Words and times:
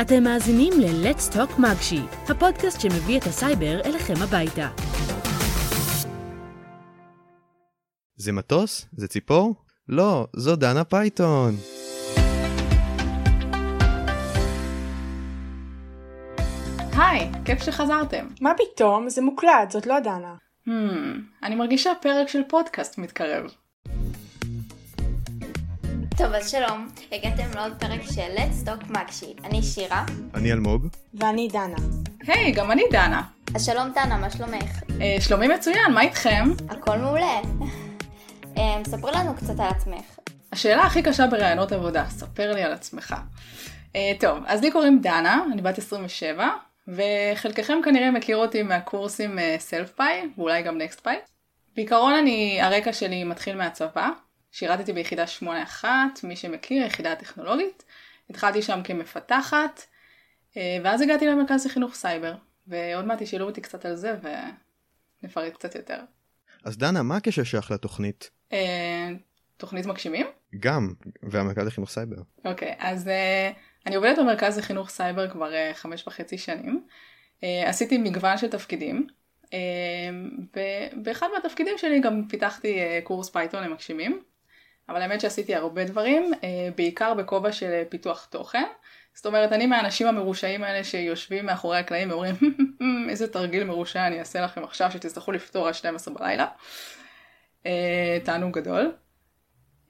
אתם 0.00 0.24
מאזינים 0.24 0.72
ל-Let's 0.80 1.34
Talk 1.34 1.60
מגשימים, 1.60 2.00
הפודקאסט 2.28 2.80
שמביא 2.80 3.18
את 3.18 3.22
הסייבר 3.22 3.80
אליכם 3.84 4.14
הביתה. 4.22 4.68
זה 8.16 8.32
מטוס? 8.32 8.86
זה 8.96 9.08
ציפור? 9.08 9.54
לא, 9.88 10.26
זו 10.36 10.56
דנה 10.56 10.84
Python. 10.84 11.54
היי, 16.98 17.30
כיף 17.44 17.62
שחזרתם. 17.62 18.26
מה 18.40 18.52
פתאום? 18.56 19.08
זה 19.08 19.22
מוקלט, 19.22 19.70
זאת 19.70 19.86
לא 19.86 20.00
דנה. 20.00 20.34
Hmm, 20.66 20.70
אני 21.42 21.54
מרגישה 21.54 21.90
פרק 22.02 22.28
של 22.28 22.42
פודקאסט 22.48 22.98
מתקרב. 22.98 23.50
טוב, 26.18 26.32
אז 26.32 26.50
שלום, 26.50 26.88
הגעתם 27.12 27.44
לעוד 27.54 27.72
פרק 27.78 28.00
של 28.02 28.36
Let's 28.36 28.68
Talk 28.68 28.92
מגשי. 28.92 29.34
אני 29.44 29.62
שירה. 29.62 30.04
אני 30.34 30.52
אלמוג. 30.52 30.86
ואני 31.14 31.48
דנה. 31.48 31.76
היי, 32.26 32.52
גם 32.52 32.70
אני 32.70 32.82
דנה. 32.90 33.22
אז 33.54 33.66
שלום 33.66 33.92
דנה, 33.94 34.16
מה 34.16 34.30
שלומך? 34.30 34.82
אה, 35.00 35.16
שלומי 35.20 35.48
מצוין, 35.48 35.92
מה 35.94 36.00
איתכם? 36.00 36.44
הכל 36.68 36.98
מעולה. 36.98 37.40
אה, 38.58 38.82
ספרי 38.86 39.12
לנו 39.14 39.34
קצת 39.34 39.60
על 39.60 39.68
עצמך. 39.68 40.18
השאלה 40.52 40.82
הכי 40.82 41.02
קשה 41.02 41.26
בראיונות 41.26 41.72
עבודה, 41.72 42.04
ספר 42.08 42.52
לי 42.52 42.62
על 42.62 42.72
עצמך. 42.72 43.14
אה, 43.96 44.12
טוב, 44.20 44.38
אז 44.46 44.60
לי 44.60 44.70
קוראים 44.70 45.00
דנה, 45.02 45.44
אני 45.52 45.62
בת 45.62 45.78
27, 45.78 46.48
וחלקכם 46.88 47.78
כנראה 47.84 48.10
מכיר 48.10 48.36
אותי 48.36 48.62
מהקורסים 48.62 49.38
סלף 49.58 49.90
פאי, 49.90 50.22
ואולי 50.38 50.62
גם 50.62 50.78
נקסט 50.78 51.00
פאי. 51.00 51.16
בעיקרון 51.76 52.12
אני, 52.12 52.58
הרקע 52.62 52.92
שלי 52.92 53.24
מתחיל 53.24 53.56
מהצבא, 53.56 54.10
שירתתי 54.56 54.92
ביחידה 54.92 55.26
81, 55.26 55.98
מי 56.22 56.36
שמכיר, 56.36 56.86
יחידה 56.86 57.14
טכנולוגית. 57.14 57.84
התחלתי 58.30 58.62
שם 58.62 58.80
כמפתחת, 58.84 59.82
אה, 60.56 60.78
ואז 60.84 61.00
הגעתי 61.00 61.26
למרכז 61.26 61.66
לחינוך 61.66 61.94
סייבר, 61.94 62.34
ועוד 62.66 63.04
מעט 63.04 63.22
תשאלו 63.22 63.46
אותי 63.46 63.60
קצת 63.60 63.84
על 63.84 63.96
זה 63.96 64.14
ונפרט 65.22 65.54
קצת 65.54 65.74
יותר. 65.74 65.98
אז 66.64 66.78
דנה, 66.78 67.02
מה 67.02 67.16
הקשר 67.16 67.44
שלך 67.44 67.70
לתוכנית? 67.70 68.30
אה, 68.52 69.08
תוכנית 69.56 69.86
מגשימים? 69.86 70.26
גם, 70.60 70.94
והמרכז 71.22 71.66
לחינוך 71.66 71.90
סייבר. 71.90 72.16
אוקיי, 72.44 72.74
אז 72.78 73.08
אה, 73.08 73.50
אני 73.86 73.96
עובדת 73.96 74.18
במרכז 74.18 74.58
לחינוך 74.58 74.90
סייבר 74.90 75.30
כבר 75.30 75.52
חמש 75.74 76.06
וחצי 76.06 76.38
שנים. 76.38 76.86
עשיתי 77.42 77.98
מגוון 77.98 78.38
של 78.38 78.48
תפקידים. 78.50 79.06
ובאחד 80.56 81.26
מהתפקידים 81.34 81.78
שלי 81.78 82.00
גם 82.00 82.22
פיתחתי 82.28 82.78
קורס 83.04 83.30
Python 83.30 83.64
למגשימים, 83.64 84.22
אבל 84.88 85.02
האמת 85.02 85.20
שעשיתי 85.20 85.54
הרבה 85.54 85.84
דברים, 85.84 86.32
אה, 86.44 86.68
בעיקר 86.76 87.14
בכובע 87.14 87.52
של 87.52 87.82
פיתוח 87.88 88.24
תוכן. 88.30 88.64
זאת 89.14 89.26
אומרת, 89.26 89.52
אני 89.52 89.66
מהאנשים 89.66 90.06
המרושעים 90.06 90.64
האלה 90.64 90.84
שיושבים 90.84 91.46
מאחורי 91.46 91.78
הקלעים 91.78 92.10
ואומרים, 92.10 92.34
איזה 93.10 93.32
תרגיל 93.32 93.64
מרושע 93.64 94.06
אני 94.06 94.18
אעשה 94.18 94.40
לכם 94.40 94.64
עכשיו 94.64 94.90
שתצטרכו 94.92 95.32
לפתור 95.32 95.68
עד 95.68 95.74
12 95.74 96.14
בלילה. 96.14 96.46
אה, 97.66 98.18
תענוג 98.24 98.58
גדול. 98.58 98.92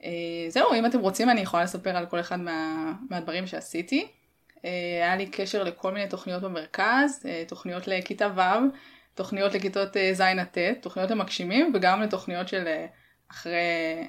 אה, 0.03 0.09
זהו, 0.49 0.73
אם 0.73 0.85
אתם 0.85 0.99
רוצים 0.99 1.29
אני 1.29 1.41
יכולה 1.41 1.63
לספר 1.63 1.97
על 1.97 2.05
כל 2.05 2.19
אחד 2.19 2.39
מה, 2.39 2.93
מהדברים 3.09 3.47
שעשיתי. 3.47 4.07
היה 5.01 5.15
לי 5.15 5.25
קשר 5.25 5.63
לכל 5.63 5.91
מיני 5.91 6.09
תוכניות 6.09 6.43
במרכז, 6.43 7.25
תוכניות 7.47 7.87
לכיתה 7.87 8.27
ו', 8.35 8.41
תוכניות 9.15 9.53
לכיתות 9.53 9.97
ז' 10.13 10.21
עד 10.21 10.47
ט', 10.51 10.57
תוכניות 10.81 11.11
למגשימים 11.11 11.71
וגם 11.73 12.01
לתוכניות 12.01 12.47
של 12.47 12.67
אחרי 13.31 14.07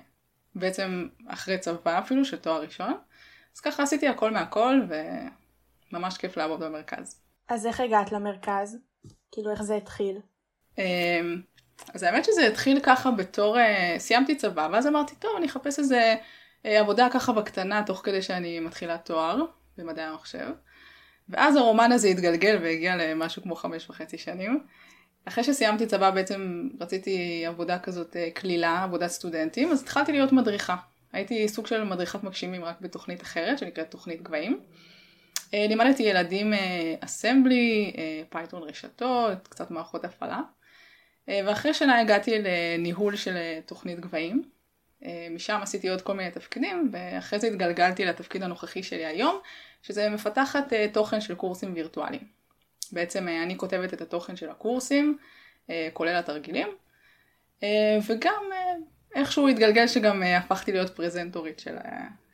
בעצם 0.58 1.08
אחרי 1.26 1.58
צבא 1.58 1.98
אפילו, 1.98 2.24
של 2.24 2.36
תואר 2.36 2.62
ראשון. 2.62 2.94
אז 3.56 3.60
ככה 3.60 3.82
עשיתי 3.82 4.08
הכל 4.08 4.30
מהכל, 4.30 4.80
וממש 5.92 6.18
כיף 6.18 6.36
לעבוד 6.36 6.60
במרכז. 6.60 7.20
אז 7.48 7.66
איך 7.66 7.80
הגעת 7.80 8.12
למרכז? 8.12 8.78
כאילו 9.32 9.50
איך 9.50 9.62
זה 9.62 9.74
התחיל? 9.74 10.20
אמ, 10.78 11.42
אז 11.94 12.02
האמת 12.02 12.24
שזה 12.24 12.46
התחיל 12.46 12.80
ככה 12.82 13.10
בתור, 13.10 13.58
אה, 13.58 13.94
סיימתי 13.98 14.36
צבא, 14.36 14.68
ואז 14.72 14.86
אמרתי, 14.86 15.14
טוב, 15.14 15.30
אני 15.36 15.46
אחפש 15.46 15.78
איזה 15.78 16.14
אה, 16.66 16.80
עבודה 16.80 17.08
ככה 17.12 17.32
בקטנה, 17.32 17.82
תוך 17.86 18.00
כדי 18.04 18.22
שאני 18.22 18.60
מתחילה 18.60 18.98
תואר 18.98 19.42
במדעי 19.76 20.04
המחשב. 20.04 20.48
ואז 21.30 21.56
הרומן 21.56 21.92
הזה 21.92 22.08
התגלגל 22.08 22.58
והגיע 22.62 22.96
למשהו 22.96 23.42
כמו 23.42 23.54
חמש 23.54 23.90
וחצי 23.90 24.18
שנים. 24.18 24.60
אחרי 25.28 25.44
שסיימתי 25.44 25.86
צבא 25.86 26.10
בעצם 26.10 26.68
רציתי 26.80 27.46
עבודה 27.46 27.78
כזאת 27.78 28.16
קלילה, 28.34 28.74
אה, 28.74 28.82
עבודת 28.82 29.10
סטודנטים, 29.10 29.70
אז 29.70 29.82
התחלתי 29.82 30.12
להיות 30.12 30.32
מדריכה. 30.32 30.76
הייתי 31.12 31.48
סוג 31.48 31.66
של 31.66 31.84
מדריכת 31.84 32.24
מגשימים 32.24 32.64
רק 32.64 32.80
בתוכנית 32.80 33.22
אחרת 33.22 33.58
שנקראת 33.58 33.90
תוכנית 33.90 34.22
גבהים. 34.22 34.60
אה, 35.54 35.66
לימדתי 35.68 36.02
ילדים 36.02 36.52
אסמבלי, 37.00 37.92
פייתון 38.28 38.62
רשתות, 38.62 39.48
קצת 39.48 39.70
מערכות 39.70 40.04
הפעלה. 40.04 40.40
אה, 41.28 41.40
ואחרי 41.46 41.74
שנה 41.74 42.00
הגעתי 42.00 42.30
לניהול 42.38 43.16
של 43.16 43.36
תוכנית 43.66 44.00
גבהים. 44.00 44.42
משם 45.30 45.58
עשיתי 45.62 45.88
עוד 45.88 46.02
כל 46.02 46.14
מיני 46.14 46.30
תפקידים, 46.30 46.90
ואחרי 46.92 47.38
זה 47.38 47.46
התגלגלתי 47.46 48.04
לתפקיד 48.04 48.42
הנוכחי 48.42 48.82
שלי 48.82 49.06
היום, 49.06 49.38
שזה 49.82 50.10
מפתחת 50.10 50.72
תוכן 50.92 51.20
של 51.20 51.34
קורסים 51.34 51.74
וירטואליים. 51.74 52.38
בעצם 52.92 53.28
אה, 53.28 53.42
אני 53.42 53.56
כותבת 53.58 53.94
את 53.94 54.00
התוכן 54.00 54.36
של 54.36 54.50
הקורסים, 54.50 55.18
אה, 55.70 55.88
כולל 55.92 56.16
התרגילים, 56.16 56.68
אה, 57.62 57.98
וגם 58.06 58.42
איכשהו 59.14 59.48
התגלגל 59.48 59.86
שגם 59.86 60.22
הפכתי 60.22 60.72
להיות 60.72 60.96
פרזנטורית 60.96 61.58
של 61.58 61.76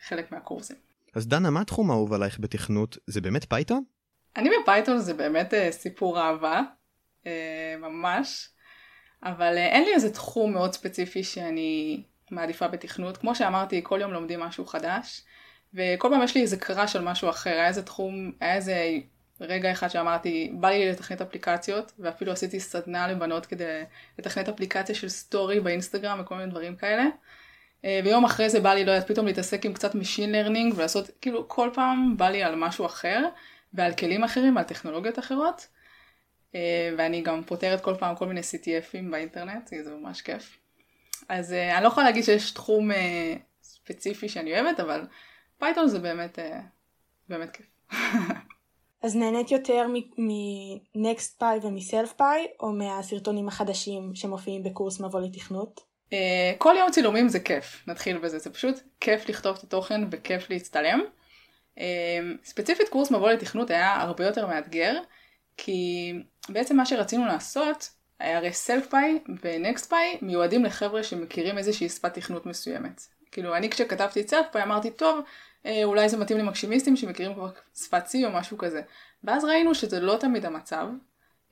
חלק 0.06 0.32
מהקורסים. 0.32 0.76
אז 1.14 1.28
דנה, 1.28 1.50
מה 1.50 1.60
התחום 1.60 1.90
האהוב 1.90 2.12
עלייך 2.12 2.40
בתכנות? 2.40 2.98
זה 3.06 3.20
באמת 3.20 3.44
פייתון? 3.44 3.84
אני 4.36 4.50
בפייתון 4.62 4.98
זה 4.98 5.14
באמת 5.14 5.54
סיפור 5.70 6.20
אהבה, 6.20 6.62
ממש, 7.78 8.48
אבל 9.22 9.56
אין 9.56 9.84
לי 9.84 9.94
איזה 9.94 10.12
תחום 10.12 10.52
מאוד 10.52 10.72
ספציפי 10.72 11.24
שאני 11.24 12.02
מעדיפה 12.30 12.68
בתכנות. 12.68 13.16
כמו 13.16 13.34
שאמרתי, 13.34 13.80
כל 13.84 13.98
יום 14.00 14.12
לומדים 14.12 14.40
משהו 14.40 14.66
חדש, 14.66 15.22
וכל 15.74 16.08
פעם 16.10 16.22
יש 16.22 16.34
לי 16.34 16.42
איזה 16.42 16.56
קראש 16.56 16.96
על 16.96 17.02
משהו 17.02 17.30
אחר, 17.30 17.50
היה 17.50 17.68
איזה 17.68 17.82
תחום, 17.82 18.32
היה 18.40 18.54
איזה 18.54 18.98
רגע 19.40 19.72
אחד 19.72 19.88
שאמרתי, 19.88 20.52
בא 20.54 20.68
לי 20.68 20.90
לתכנת 20.90 21.20
אפליקציות, 21.20 21.92
ואפילו 21.98 22.32
עשיתי 22.32 22.60
סדנה 22.60 23.08
לבנות 23.08 23.46
כדי 23.46 23.82
לתכנת 24.18 24.48
אפליקציה 24.48 24.94
של 24.94 25.08
סטורי 25.08 25.60
באינסטגרם 25.60 26.20
וכל 26.20 26.34
מיני 26.34 26.50
דברים 26.50 26.76
כאלה. 26.76 27.04
אה, 27.84 28.00
ויום 28.04 28.24
אחרי 28.24 28.50
זה 28.50 28.60
בא 28.60 28.74
לי, 28.74 28.84
לא 28.84 28.90
יודעת, 28.90 29.08
פתאום 29.08 29.26
להתעסק 29.26 29.66
עם 29.66 29.72
קצת 29.72 29.94
Machine 29.94 30.48
Learning 30.48 30.74
ולעשות, 30.76 31.10
כאילו 31.20 31.48
כל 31.48 31.70
פעם 31.74 32.16
בא 32.16 32.28
לי 32.28 32.42
על 32.42 32.54
משהו 32.54 32.86
אחר, 32.86 33.24
ועל 33.74 33.94
כלים 33.94 34.24
אחרים, 34.24 34.58
על 34.58 34.64
טכנולוגיות 34.64 35.18
אחרות. 35.18 35.66
אה, 36.54 36.90
ואני 36.98 37.22
גם 37.22 37.42
פותרת 37.44 37.80
כל 37.80 37.94
פעם 37.98 38.16
כל 38.16 38.26
מיני 38.26 38.40
CTF 38.40 38.82
ים 38.82 39.10
באינטרנט, 39.10 39.70
זה 39.82 39.94
ממש 39.94 40.22
כיף. 40.22 40.58
אז 41.28 41.52
אה, 41.52 41.76
אני 41.76 41.82
לא 41.82 41.88
יכולה 41.88 42.06
להגיד 42.06 42.24
שיש 42.24 42.50
תחום 42.50 42.90
ספציפי 43.62 44.28
שאני 44.28 44.60
אוהבת, 44.60 44.80
אבל 44.80 45.06
פייתון 45.58 45.88
זה 45.88 45.98
באמת, 45.98 46.38
באמת 47.28 47.50
כיף. 47.50 47.66
אז 49.04 49.16
נהנית 49.16 49.50
יותר 49.50 49.86
מ-Nextpy 49.88 51.66
ומ-Selfpy 51.66 52.22
או 52.60 52.72
מהסרטונים 52.72 53.48
החדשים 53.48 54.14
שמופיעים 54.14 54.62
בקורס 54.62 55.00
מבוא 55.00 55.20
לתכנות? 55.20 55.80
אה, 56.10 56.14
כל 56.58 56.74
יום 56.78 56.90
צילומים 56.90 57.28
זה 57.28 57.40
כיף, 57.40 57.84
נתחיל 57.86 58.18
בזה, 58.18 58.38
זה 58.38 58.50
פשוט 58.50 58.80
כיף 59.00 59.28
לכתוב 59.28 59.56
את 59.56 59.62
התוכן 59.62 60.00
וכיף 60.10 60.50
להצטלם. 60.50 61.00
Uh, 61.78 61.80
ספציפית 62.44 62.88
קורס 62.88 63.10
מבוא 63.10 63.30
לתכנות 63.30 63.70
היה 63.70 64.00
הרבה 64.00 64.26
יותר 64.26 64.46
מאתגר, 64.46 64.98
כי 65.56 66.12
בעצם 66.48 66.76
מה 66.76 66.86
שרצינו 66.86 67.26
לעשות, 67.26 67.90
הרי 68.20 68.50
Selfpy 68.50 69.30
ו-Nextpy 69.42 69.94
מיועדים 70.22 70.64
לחבר'ה 70.64 71.02
שמכירים 71.02 71.58
איזושהי 71.58 71.88
שפת 71.88 72.14
תכנות 72.14 72.46
מסוימת. 72.46 73.02
כאילו 73.34 73.56
אני 73.56 73.70
כשכתבתי 73.70 74.20
את 74.20 74.32
Selfpy 74.32 74.62
אמרתי 74.62 74.90
טוב, 74.90 75.20
אה, 75.66 75.84
אולי 75.84 76.08
זה 76.08 76.16
מתאים 76.16 76.38
למגשימיסטים 76.38 76.96
שמכירים 76.96 77.34
כבר 77.34 77.50
שפת 77.74 78.04
C 78.06 78.14
או 78.24 78.30
משהו 78.30 78.58
כזה. 78.58 78.82
ואז 79.24 79.44
ראינו 79.44 79.74
שזה 79.74 80.00
לא 80.00 80.16
תמיד 80.20 80.46
המצב. 80.46 80.86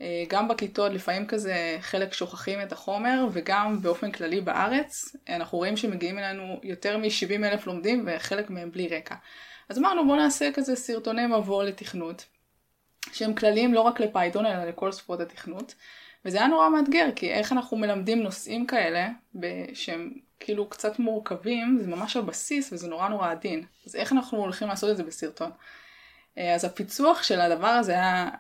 אה, 0.01 0.25
גם 0.29 0.49
בכיתות 0.49 0.93
לפעמים 0.93 1.27
כזה 1.27 1.77
חלק 1.81 2.13
שוכחים 2.13 2.63
את 2.63 2.73
החומר 2.73 3.27
וגם 3.33 3.83
באופן 3.83 4.13
כללי 4.13 4.41
בארץ 4.41 5.17
אנחנו 5.29 5.59
רואים 5.59 5.77
שמגיעים 5.77 6.19
אלינו 6.19 6.61
יותר 6.63 6.99
מ-70 6.99 7.45
אלף 7.45 7.67
לומדים 7.67 8.05
וחלק 8.07 8.51
מהם 8.51 8.71
בלי 8.71 8.89
רקע. 8.89 9.15
אז 9.69 9.79
אמרנו 9.79 10.07
בואו 10.07 10.17
נעשה 10.17 10.51
כזה 10.55 10.77
סרטוני 10.77 11.27
מבוא 11.27 11.65
לתכנות 11.65 12.25
שהם 13.13 13.35
כלליים 13.35 13.75
לא 13.75 13.81
רק 13.81 14.01
לפייתון 14.01 14.47
אלא 14.47 14.65
לכל 14.65 14.93
שפות 14.93 15.21
התכנות 15.21 15.75
וזה 16.25 16.39
היה 16.39 16.47
נורא 16.47 16.69
מאתגר 16.69 17.09
כי 17.17 17.31
איך 17.31 17.53
אנחנו 17.53 17.77
מלמדים 17.77 18.23
נושאים 18.23 18.67
כאלה 18.67 19.09
שהם 19.75 20.13
כאילו 20.43 20.69
קצת 20.69 20.99
מורכבים, 20.99 21.79
זה 21.81 21.87
ממש 21.87 22.17
הבסיס 22.17 22.73
וזה 22.73 22.89
נורא 22.89 23.09
נורא 23.09 23.31
עדין. 23.31 23.65
אז 23.87 23.97
איך 23.97 24.13
אנחנו 24.13 24.39
הולכים 24.39 24.69
לעשות 24.69 24.91
את 24.91 24.97
זה 24.97 25.03
בסרטון? 25.03 25.51
אה, 26.39 26.55
אז 26.55 26.65
הפיצוח 26.65 27.23
של 27.23 27.41
הדבר 27.41 27.67
הזה 27.67 27.93
היה 27.93 28.31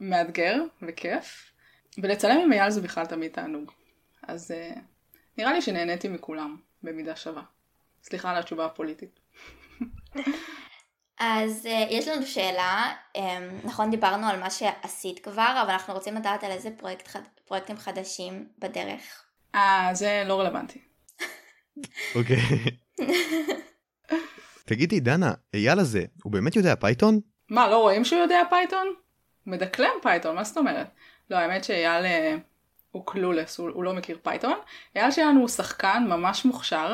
מאתגר 0.00 0.56
וכיף, 0.82 1.52
ולצלם 1.98 2.40
עם 2.40 2.52
אייל 2.52 2.70
זה 2.70 2.80
בכלל 2.80 3.06
תמיד 3.06 3.32
תענוג. 3.32 3.72
אז 4.22 4.50
uh, 4.50 4.78
נראה 5.38 5.52
לי 5.52 5.62
שנהניתי 5.62 6.08
מכולם 6.08 6.56
במידה 6.82 7.16
שווה. 7.16 7.42
סליחה 8.02 8.30
על 8.30 8.36
התשובה 8.36 8.66
הפוליטית. 8.66 9.20
אז 11.18 11.66
אה, 11.66 11.68
יש 11.90 12.08
לנו 12.08 12.26
שאלה, 12.26 12.92
אממ, 13.16 13.20
נכון 13.64 13.90
דיברנו 13.90 14.26
על 14.26 14.40
מה 14.40 14.50
שעשית 14.50 15.24
כבר, 15.24 15.60
אבל 15.62 15.70
אנחנו 15.70 15.94
רוצים 15.94 16.14
לדעת 16.14 16.44
על 16.44 16.50
איזה 16.50 16.70
פרויקט. 16.78 17.08
פרויקטים 17.44 17.76
חדשים 17.76 18.48
בדרך. 18.58 19.24
אה, 19.54 19.90
זה 19.92 20.22
לא 20.26 20.40
רלוונטי. 20.40 20.91
אוקיי. 22.14 22.38
תגידי, 24.64 25.00
דנה, 25.00 25.32
אייל 25.54 25.78
הזה, 25.78 26.04
הוא 26.22 26.32
באמת 26.32 26.56
יודע 26.56 26.74
פייתון? 26.74 27.20
מה, 27.50 27.68
לא 27.68 27.76
רואים 27.76 28.04
שהוא 28.04 28.20
יודע 28.20 28.40
פייתון? 28.50 28.86
הוא 29.44 29.52
מדקלם 29.52 29.90
פייתון, 30.02 30.36
מה 30.36 30.44
זאת 30.44 30.56
אומרת? 30.56 30.86
לא, 31.30 31.36
האמת 31.36 31.64
שאייל 31.64 32.04
אה, 32.04 32.36
הוא 32.90 33.06
clueless, 33.06 33.58
הוא, 33.58 33.70
הוא 33.70 33.84
לא 33.84 33.94
מכיר 33.94 34.18
פייתון. 34.22 34.54
אייל 34.96 35.10
שלנו 35.10 35.40
הוא 35.40 35.48
שחקן 35.48 36.04
ממש 36.08 36.44
מוכשר, 36.44 36.92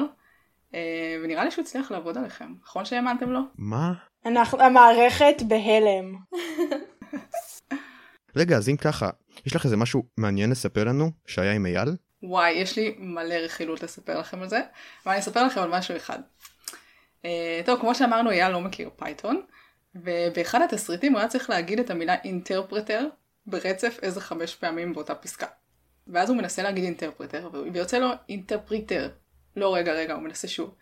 אה, 0.75 1.17
ונראה 1.25 1.45
לי 1.45 1.51
שהוא 1.51 1.63
הצליח 1.63 1.91
לעבוד 1.91 2.19
עליכם. 2.19 2.55
נכון 2.63 2.85
שהאמנתם 2.85 3.31
לו? 3.31 3.41
מה? 3.59 3.93
אנחנו, 4.27 4.61
המערכת 4.61 5.43
בהלם. 5.49 6.17
רגע, 8.37 8.57
אז 8.57 8.69
אם 8.69 8.77
ככה, 8.77 9.11
יש 9.47 9.57
לך 9.57 9.65
איזה 9.65 9.77
משהו 9.77 10.03
מעניין 10.17 10.51
לספר 10.51 10.85
לנו 10.85 11.11
שהיה 11.27 11.53
עם 11.53 11.67
אייל? 11.67 11.89
וואי, 12.23 12.51
יש 12.51 12.77
לי 12.77 12.95
מלא 12.99 13.35
רכילות 13.35 13.83
לספר 13.83 14.19
לכם 14.19 14.43
על 14.43 14.49
זה, 14.49 14.61
אבל 15.05 15.13
אני 15.13 15.21
אספר 15.21 15.47
לכם 15.47 15.61
על 15.61 15.71
משהו 15.71 15.97
אחד. 15.97 16.19
אה, 17.23 17.27
טוב, 17.65 17.81
כמו 17.81 17.95
שאמרנו, 17.95 18.31
אייל 18.31 18.49
לא 18.49 18.61
מכיר 18.61 18.91
פייתון, 18.97 19.43
ובאחד 19.95 20.63
התסריטים 20.63 21.13
הוא 21.13 21.19
היה 21.19 21.29
צריך 21.29 21.51
להגיד 21.51 21.81
את 21.81 21.91
המילה 21.91 22.15
interpreter 22.25 23.09
ברצף 23.47 23.99
איזה 24.03 24.21
חמש 24.21 24.55
פעמים 24.55 24.93
באותה 24.93 25.15
פסקה. 25.15 25.47
ואז 26.07 26.31
הוא 26.31 26.39
מנסה 26.39 26.63
להגיד 26.63 26.85
interpreter, 26.85 27.51
ויוצא 27.73 27.99
לו 27.99 28.09
אינטרפריטר. 28.29 29.11
לא, 29.57 29.75
רגע, 29.75 29.93
רגע, 29.93 30.15
הוא 30.15 30.23
מנסה 30.23 30.49
שוב. 30.49 30.75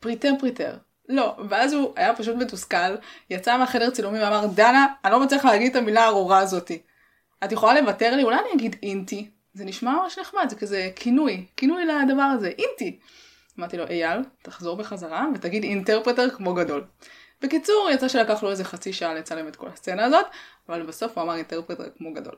פריטר 0.00 0.32
פריטר. 0.40 0.76
לא, 1.08 1.36
ואז 1.48 1.72
הוא 1.72 1.92
היה 1.96 2.16
פשוט 2.16 2.36
מתוסכל, 2.36 2.96
יצא 3.30 3.58
מהחדר 3.58 3.90
צילומים 3.90 4.22
ואמר, 4.22 4.46
דנה, 4.54 4.86
אני 5.04 5.12
לא 5.12 5.20
מצליח 5.20 5.44
להגיד 5.44 5.70
את 5.70 5.76
המילה 5.76 6.04
הארורה 6.04 6.38
הזאתי. 6.38 6.82
את 7.44 7.52
יכולה 7.52 7.80
לוותר 7.80 8.16
לי? 8.16 8.22
אולי 8.22 8.36
אני 8.38 8.52
אגיד 8.54 8.76
אינטי. 8.82 9.30
זה 9.54 9.64
נשמע 9.64 9.92
ממש 10.02 10.18
נחמד, 10.18 10.46
זה 10.48 10.56
כזה 10.56 10.90
כינוי, 10.96 11.46
כינוי 11.56 11.84
לדבר 11.84 12.22
הזה, 12.22 12.48
אינטי. 12.58 12.98
אמרתי 13.58 13.76
לו, 13.76 13.86
אייל, 13.86 14.20
תחזור 14.42 14.76
בחזרה 14.76 15.26
ותגיד 15.34 15.62
interpreter 15.62 16.30
כמו 16.30 16.54
גדול. 16.54 16.84
בקיצור, 17.42 17.90
יצא 17.92 18.08
שלקח 18.08 18.42
לו 18.42 18.50
איזה 18.50 18.64
חצי 18.64 18.92
שעה 18.92 19.14
לצלם 19.14 19.48
את 19.48 19.56
כל 19.56 19.68
הסצנה 19.68 20.04
הזאת, 20.04 20.26
אבל 20.68 20.82
בסוף 20.82 21.18
הוא 21.18 21.24
אמר 21.24 21.36
אינטרפרטר 21.36 21.88
כמו 21.96 22.14
גדול. 22.14 22.34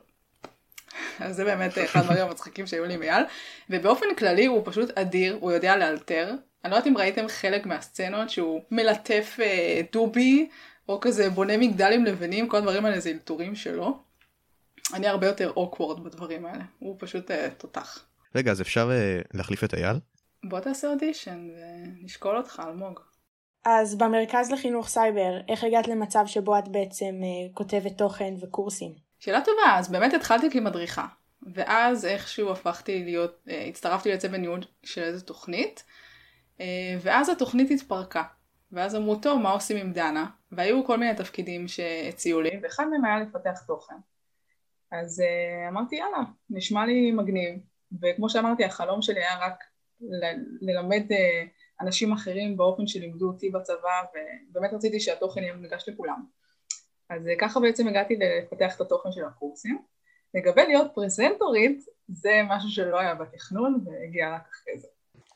אז 1.19 1.35
זה 1.35 1.45
באמת 1.45 1.77
אחד 1.77 1.99
הדברים 1.99 2.27
המצחיקים 2.27 2.67
שהיו 2.67 2.85
לי 2.85 2.93
עם 2.93 3.03
אייל, 3.03 3.23
ובאופן 3.69 4.05
כללי 4.17 4.45
הוא 4.45 4.61
פשוט 4.65 4.97
אדיר, 4.97 5.37
הוא 5.39 5.51
יודע 5.51 5.77
לאלתר. 5.77 6.33
אני 6.63 6.71
לא 6.71 6.75
יודעת 6.75 6.87
אם 6.87 6.97
ראיתם 6.97 7.27
חלק 7.27 7.65
מהסצנות 7.65 8.29
שהוא 8.29 8.61
מלטף 8.71 9.37
אה, 9.41 9.81
דובי, 9.91 10.49
או 10.89 10.99
כזה 10.99 11.29
בונה 11.29 11.57
מגדל 11.57 11.91
עם 11.93 12.05
לבנים, 12.05 12.47
כל 12.47 12.57
הדברים 12.57 12.85
האלה 12.85 12.99
זה 12.99 13.09
אלתורים 13.09 13.55
שלו. 13.55 14.10
אני 14.93 15.07
הרבה 15.07 15.27
יותר 15.27 15.51
אוקוורד 15.55 16.03
בדברים 16.03 16.45
האלה, 16.45 16.63
הוא 16.79 16.95
פשוט 16.99 17.31
אה, 17.31 17.49
תותח. 17.57 18.05
רגע, 18.35 18.51
אז 18.51 18.61
אפשר 18.61 18.91
אה, 18.91 19.19
להחליף 19.33 19.63
את 19.63 19.73
אייל? 19.73 19.97
בוא 20.43 20.59
תעשה 20.59 20.87
אודישן 20.87 21.49
ונשקול 22.01 22.37
אותך, 22.37 22.61
אלמוג. 22.67 22.99
אז 23.65 23.97
במרכז 23.97 24.51
לחינוך 24.51 24.87
סייבר, 24.87 25.39
איך 25.49 25.63
הגעת 25.63 25.87
למצב 25.87 26.23
שבו 26.25 26.59
את 26.59 26.67
בעצם 26.67 27.15
אה, 27.23 27.53
כותבת 27.53 27.97
תוכן 27.97 28.33
וקורסים? 28.41 28.93
שאלה 29.19 29.41
טובה, 29.41 29.77
אז 29.77 29.91
באמת 29.91 30.13
התחלתי 30.13 30.49
כמדריכה, 30.49 31.05
ואז 31.53 32.05
איכשהו 32.05 32.51
הפכתי 32.51 33.03
להיות, 33.03 33.43
אה, 33.49 33.65
הצטרפתי 33.65 34.11
לצוות 34.11 34.39
ניהול 34.39 34.59
של 34.83 35.01
איזו 35.01 35.25
תוכנית, 35.25 35.83
אה, 36.61 36.97
ואז 37.01 37.29
התוכנית 37.29 37.71
התפרקה. 37.71 38.23
ואז 38.71 38.95
אמרו, 38.95 39.15
טוב, 39.15 39.41
מה 39.41 39.51
עושים 39.51 39.77
עם 39.77 39.93
דנה? 39.93 40.25
והיו 40.51 40.85
כל 40.85 40.97
מיני 40.97 41.15
תפקידים 41.15 41.67
שהציעו 41.67 42.41
לי, 42.41 42.59
ואחד 42.63 42.85
מהם 42.91 43.05
היה 43.05 43.19
לפתח 43.19 43.59
תוכן. 43.67 43.95
אז 44.91 45.19
uh, 45.19 45.69
אמרתי, 45.69 45.95
יאללה, 45.95 46.23
נשמע 46.49 46.85
לי 46.85 47.11
מגניב. 47.11 47.59
וכמו 48.01 48.29
שאמרתי, 48.29 48.65
החלום 48.65 49.01
שלי 49.01 49.19
היה 49.19 49.37
רק 49.45 49.63
ל- 50.01 50.69
ללמד 50.69 51.11
אה, 51.11 51.15
אנשים 51.81 52.13
אחרים 52.13 52.57
באופן 52.57 52.87
שלימדו 52.87 53.27
אותי 53.27 53.49
בצבא, 53.49 54.01
ובאמת 54.49 54.73
רציתי 54.73 54.99
שהתוכן 54.99 55.41
יהיה 55.43 55.53
מונגש 55.53 55.89
לכולם. 55.89 56.25
אז 57.09 57.27
אה, 57.27 57.29
ככה 57.39 57.59
בעצם 57.59 57.87
הגעתי 57.87 58.15
לפתח 58.19 58.75
את 58.75 58.81
התוכן 58.81 59.11
של 59.11 59.25
הקורסים. 59.25 59.81
לגבי 60.33 60.65
להיות 60.67 60.91
פרזנטורית, 60.95 61.85
זה 62.07 62.41
משהו 62.47 62.69
שלא 62.69 62.99
היה 62.99 63.15
בתכנון 63.15 63.83
והגיע 63.85 64.35
רק 64.35 64.41
אחרי 64.51 64.79
זה. 64.79 64.87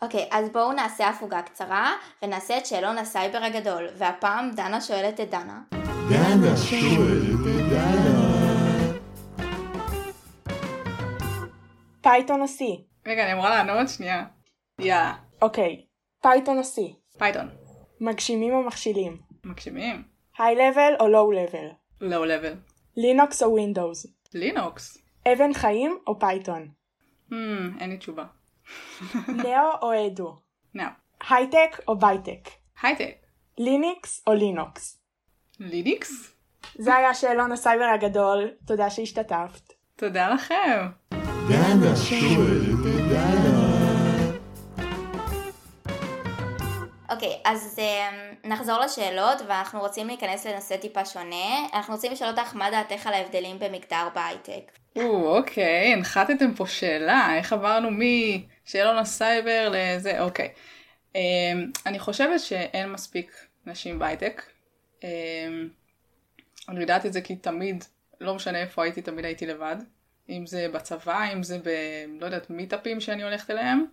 אוקיי, 0.02 0.24
אוקיי, 0.24 0.36
אז 0.36 0.50
בואו 0.50 0.72
נעשה 0.72 1.10
הפוגה 1.10 1.42
קצרה, 1.42 1.94
ונעשה 2.24 2.58
את 2.58 2.66
שאלון 2.66 2.98
הסייבר 2.98 3.38
הגדול, 3.38 3.88
והפעם 3.98 4.52
דנה 4.56 4.82
שואלת 4.82 5.20
את 5.20 5.30
דנה. 5.30 5.62
דנה 6.10 6.58
שואלת 6.58 7.40
את 7.40 7.70
דנה. 7.70 8.15
פייתון 12.06 12.42
או 12.42 12.46
C? 12.46 12.64
רגע, 13.06 13.24
אני 13.24 13.34
אמורה 13.34 13.50
לענות 13.50 13.90
שנייה. 13.90 14.26
יאה. 14.80 15.14
אוקיי, 15.42 15.86
פייתון 16.22 16.58
או 16.58 16.64
C? 16.64 16.82
פייתון. 17.18 17.50
מגשימים 18.02 18.54
או 18.54 18.64
מכשילים? 18.64 19.18
מגשימים. 19.44 20.04
היי 20.38 20.56
לבל 20.56 20.94
או 21.00 21.08
לואו 21.08 21.32
לבל? 21.32 21.68
לואו 22.02 22.26
לבל. 22.26 22.54
לינוקס 22.98 23.44
או 23.44 23.52
ווינדוס? 23.52 24.08
לינוקס. 24.34 24.98
אבן 25.32 25.54
חיים 25.54 25.98
או 26.08 26.20
פייתון? 26.20 26.70
Hmm, 27.32 27.34
אין 27.80 27.90
לי 27.90 27.98
תשובה. 27.98 28.26
לאו 29.28 29.72
או 29.82 30.08
אדו? 30.08 30.40
נאו. 30.74 30.90
הייטק 31.30 31.80
או 31.88 32.00
בייטק? 32.00 32.50
הייטק. 32.82 33.16
ליניקס 33.58 34.24
או 34.28 34.34
לינוקס? 34.34 35.00
ליניקס? 35.60 36.34
זה 36.76 36.96
היה 36.96 37.14
שאלון 37.14 37.52
הסייבר 37.52 37.86
הגדול, 37.86 38.52
תודה 38.68 38.90
שהשתתפת. 38.90 39.74
תודה 39.96 40.30
לכם. 40.30 40.88
דנה 41.50 41.96
שואלת 41.96 42.80
את 42.80 43.10
דנה. 43.10 43.86
אוקיי, 47.10 47.40
אז 47.46 47.80
אממ, 47.80 48.48
נחזור 48.48 48.80
לשאלות, 48.80 49.42
ואנחנו 49.48 49.80
רוצים 49.80 50.08
להיכנס 50.08 50.46
לנושא 50.46 50.78
טיפה 50.78 51.06
שונה. 51.06 51.68
אנחנו 51.74 51.94
רוצים 51.94 52.12
לשאול 52.12 52.30
אותך 52.30 52.56
מה 52.56 52.72
דעתך 52.72 53.08
על 53.08 53.14
ההבדלים 53.14 53.60
במגדר 53.60 54.08
בהייטק. 54.16 54.72
או, 54.96 55.38
אוקיי, 55.38 55.94
הנחתתם 55.94 56.54
פה 56.54 56.68
שאלה, 56.68 57.38
איך 57.38 57.54
עברנו 57.54 57.90
משאלון 57.92 58.98
הסייבר 58.98 59.72
לזה, 59.72 60.22
אוקיי. 60.22 60.50
אממ, 61.14 61.18
אני 61.86 62.00
חושבת 62.00 62.40
שאין 62.40 62.92
מספיק 62.92 63.32
נשים 63.66 64.00
בהייטק. 64.00 64.42
Um, 65.02 65.06
אני 66.70 66.82
יודעת 66.82 67.06
את 67.06 67.14
זה 67.14 67.22
כי 67.22 67.36
תמיד, 67.36 67.84
לא 68.22 68.36
משנה 68.36 68.62
איפה 68.62 68.84
הייתי, 68.84 69.02
תמיד 69.02 69.26
הייתי 69.26 69.46
לבד. 69.46 69.76
אם 70.30 70.46
זה 70.46 70.68
בצבא, 70.74 71.34
אם 71.34 71.44
זה 71.44 71.60
ב... 71.64 71.70
לא 72.20 72.26
יודעת, 72.26 72.50
מיטאפים 72.50 73.02
שאני 73.02 73.24
הולכת 73.24 73.52
אליהם, 73.52 73.86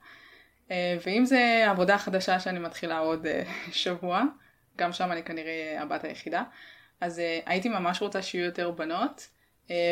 אה, 0.70 0.96
ואם 1.06 1.24
זה 1.24 1.64
עבודה 1.70 1.98
חדשה 1.98 2.40
שאני 2.40 2.58
מתחילה 2.58 2.98
עוד 2.98 3.26
אה, 3.26 3.42
שבוע, 3.72 4.22
גם 4.76 4.92
שם 4.92 5.12
אני 5.12 5.22
כנראה 5.22 5.76
הבת 5.80 6.04
היחידה, 6.04 6.42
אז 7.00 7.18
אה, 7.18 7.40
הייתי 7.46 7.68
ממש 7.68 8.02
רוצה 8.02 8.22
שיהיו 8.22 8.44
יותר 8.44 8.70
בנות, 8.70 9.28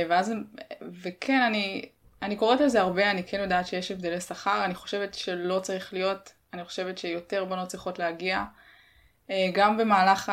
ואז, 0.08 0.32
וכן, 1.02 1.40
אני, 1.40 1.88
אני 2.22 2.36
קוראת 2.36 2.60
על 2.60 2.68
זה 2.68 2.80
הרבה, 2.80 3.10
אני 3.10 3.24
כן 3.24 3.40
יודעת 3.40 3.66
שיש 3.66 3.90
הבדלי 3.90 4.20
שכר, 4.20 4.64
אני 4.64 4.74
חושבת 4.74 5.14
שלא 5.14 5.60
צריך 5.60 5.92
להיות, 5.92 6.32
אני 6.52 6.64
חושבת 6.64 6.98
שיותר 6.98 7.44
בנות 7.44 7.68
צריכות 7.68 7.98
להגיע. 7.98 8.44
גם 9.52 9.76
במהלך 9.76 10.32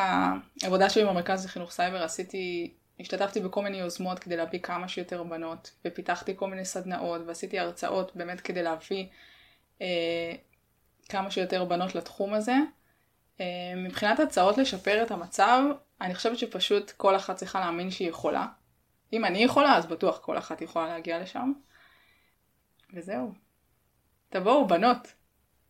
העבודה 0.62 0.90
שלי 0.90 1.04
במרכז 1.04 1.44
לחינוך 1.44 1.70
סייבר 1.70 2.02
עשיתי 2.02 2.74
השתתפתי 3.00 3.40
בכל 3.40 3.62
מיני 3.62 3.76
יוזמות 3.76 4.18
כדי 4.18 4.36
להביא 4.36 4.60
כמה 4.60 4.88
שיותר 4.88 5.22
בנות, 5.22 5.72
ופיתחתי 5.84 6.32
כל 6.36 6.50
מיני 6.50 6.64
סדנאות, 6.64 7.20
ועשיתי 7.26 7.58
הרצאות 7.58 8.16
באמת 8.16 8.40
כדי 8.40 8.62
להביא 8.62 9.06
אה, 9.82 10.32
כמה 11.08 11.30
שיותר 11.30 11.64
בנות 11.64 11.94
לתחום 11.94 12.34
הזה. 12.34 12.54
אה, 13.40 13.46
מבחינת 13.76 14.20
הצעות 14.20 14.58
לשפר 14.58 15.02
את 15.02 15.10
המצב, 15.10 15.62
אני 16.00 16.14
חושבת 16.14 16.38
שפשוט 16.38 16.90
כל 16.90 17.16
אחת 17.16 17.36
צריכה 17.36 17.60
להאמין 17.60 17.90
שהיא 17.90 18.08
יכולה. 18.08 18.46
אם 19.12 19.24
אני 19.24 19.38
יכולה, 19.38 19.76
אז 19.76 19.86
בטוח 19.86 20.18
כל 20.18 20.38
אחת 20.38 20.62
יכולה 20.62 20.88
להגיע 20.88 21.22
לשם. 21.22 21.52
וזהו. 22.94 23.32
תבואו, 24.28 24.68
בנות. 24.68 25.12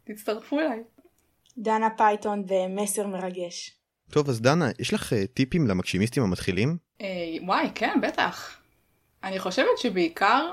תצטרפו 0.04 0.60
אליי. 0.60 0.82
דנה 1.58 1.88
פייתון 1.96 2.44
ומסר 2.48 3.06
מרגש. 3.06 3.78
טוב, 4.10 4.28
אז 4.28 4.40
דנה, 4.40 4.68
יש 4.78 4.94
לך 4.94 5.12
אה, 5.12 5.16
טיפים 5.34 5.66
למגשימיסטים 5.66 6.22
המתחילים? 6.22 6.87
אה, 7.00 7.36
וואי, 7.42 7.70
כן, 7.74 7.98
בטח. 8.02 8.60
אני 9.24 9.38
חושבת 9.38 9.78
שבעיקר 9.78 10.52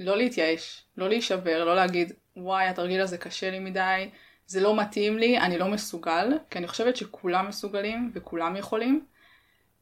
לא 0.00 0.16
להתייאש, 0.16 0.84
לא 0.96 1.08
להישבר, 1.08 1.64
לא 1.64 1.76
להגיד, 1.76 2.12
וואי, 2.36 2.66
התרגיל 2.66 3.00
הזה 3.00 3.18
קשה 3.18 3.50
לי 3.50 3.58
מדי, 3.58 4.10
זה 4.46 4.60
לא 4.60 4.76
מתאים 4.76 5.18
לי, 5.18 5.38
אני 5.38 5.58
לא 5.58 5.68
מסוגל, 5.68 6.38
כי 6.50 6.58
אני 6.58 6.68
חושבת 6.68 6.96
שכולם 6.96 7.48
מסוגלים 7.48 8.10
וכולם 8.14 8.56
יכולים. 8.56 9.06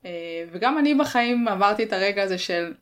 אה, 0.04 0.45
וגם 0.52 0.78
אני 0.78 0.95
בחיים 0.95 1.49
עברתי 1.49 1.85
את 1.85 1.92
הרגע 1.92 2.23
הזה 2.23 2.38
של, 2.38 2.75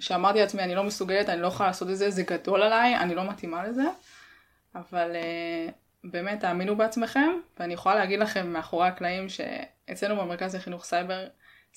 שאמרתי 0.00 0.38
לעצמי, 0.38 0.62
אני 0.62 0.74
לא 0.74 0.84
מסוגלת, 0.84 1.28
אני 1.28 1.42
לא 1.42 1.46
יכולה 1.46 1.68
לעשות 1.68 1.90
את 1.90 1.96
זה, 1.96 2.10
זה 2.10 2.22
גדול 2.22 2.62
עליי, 2.62 2.96
אני 2.96 3.14
לא 3.14 3.28
מתאימה 3.30 3.66
לזה. 3.66 3.84
אבל, 4.74 5.16
אה, 5.16 5.68
באמת 6.04 6.40
תאמינו 6.40 6.76
בעצמכם, 6.76 7.30
ואני 7.58 7.74
יכולה 7.74 7.94
להגיד 7.94 8.20
לכם 8.20 8.52
מאחורי 8.52 8.88
הקלעים 8.88 9.28
שאצלנו 9.28 10.16
במרכז 10.16 10.54
לחינוך 10.54 10.84
סייבר 10.84 11.26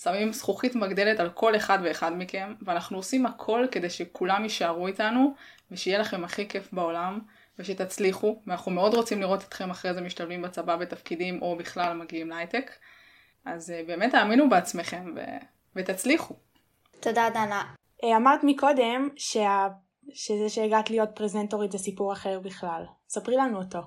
שמים 0.04 0.34
זכוכית 0.34 0.76
מגדלת 0.76 1.20
על 1.20 1.30
כל 1.30 1.56
אחד 1.56 1.80
ואחד 1.84 2.12
מכם, 2.18 2.54
ואנחנו 2.62 2.98
עושים 2.98 3.26
הכל 3.26 3.66
כדי 3.72 3.90
שכולם 3.90 4.44
יישארו 4.44 4.88
איתנו, 4.88 5.34
ושיהיה 5.72 6.00
לכם 6.00 6.24
הכי 6.24 6.48
כיף 6.48 6.74
בעולם, 6.74 7.20
ושתצליחו, 7.60 8.42
ואנחנו 8.48 8.72
מאוד 8.72 8.94
רוצים 8.94 9.22
לראות 9.22 9.44
אתכם 9.44 9.70
אחרי 9.70 9.94
זה 9.94 10.02
משתלבים 10.02 10.42
בצבא 10.42 10.76
בתפקידים, 10.76 11.42
או 11.42 11.58
בכלל 11.58 11.94
מגיעים 11.94 12.30
להייטק. 12.30 12.72
אז 13.46 13.72
אה, 13.72 13.82
באמת 13.88 14.12
תאמינו 14.12 14.50
בעצמכם 14.50 15.14
ו... 15.16 15.20
ותצליחו. 15.76 16.36
תודה 17.00 17.30
דנה. 17.30 17.64
אה, 18.04 18.18
אמרת 18.18 18.40
מקודם 18.44 19.10
שה... 19.16 19.68
שזה 20.14 20.50
שהגעת 20.50 20.90
להיות 20.90 21.10
פרזנטורית 21.16 21.72
זה 21.72 21.78
סיפור 21.78 22.14
אחר 22.14 22.40
בכלל. 22.40 22.84
ספרי 23.10 23.36
לנו 23.36 23.58
אותו. 23.58 23.80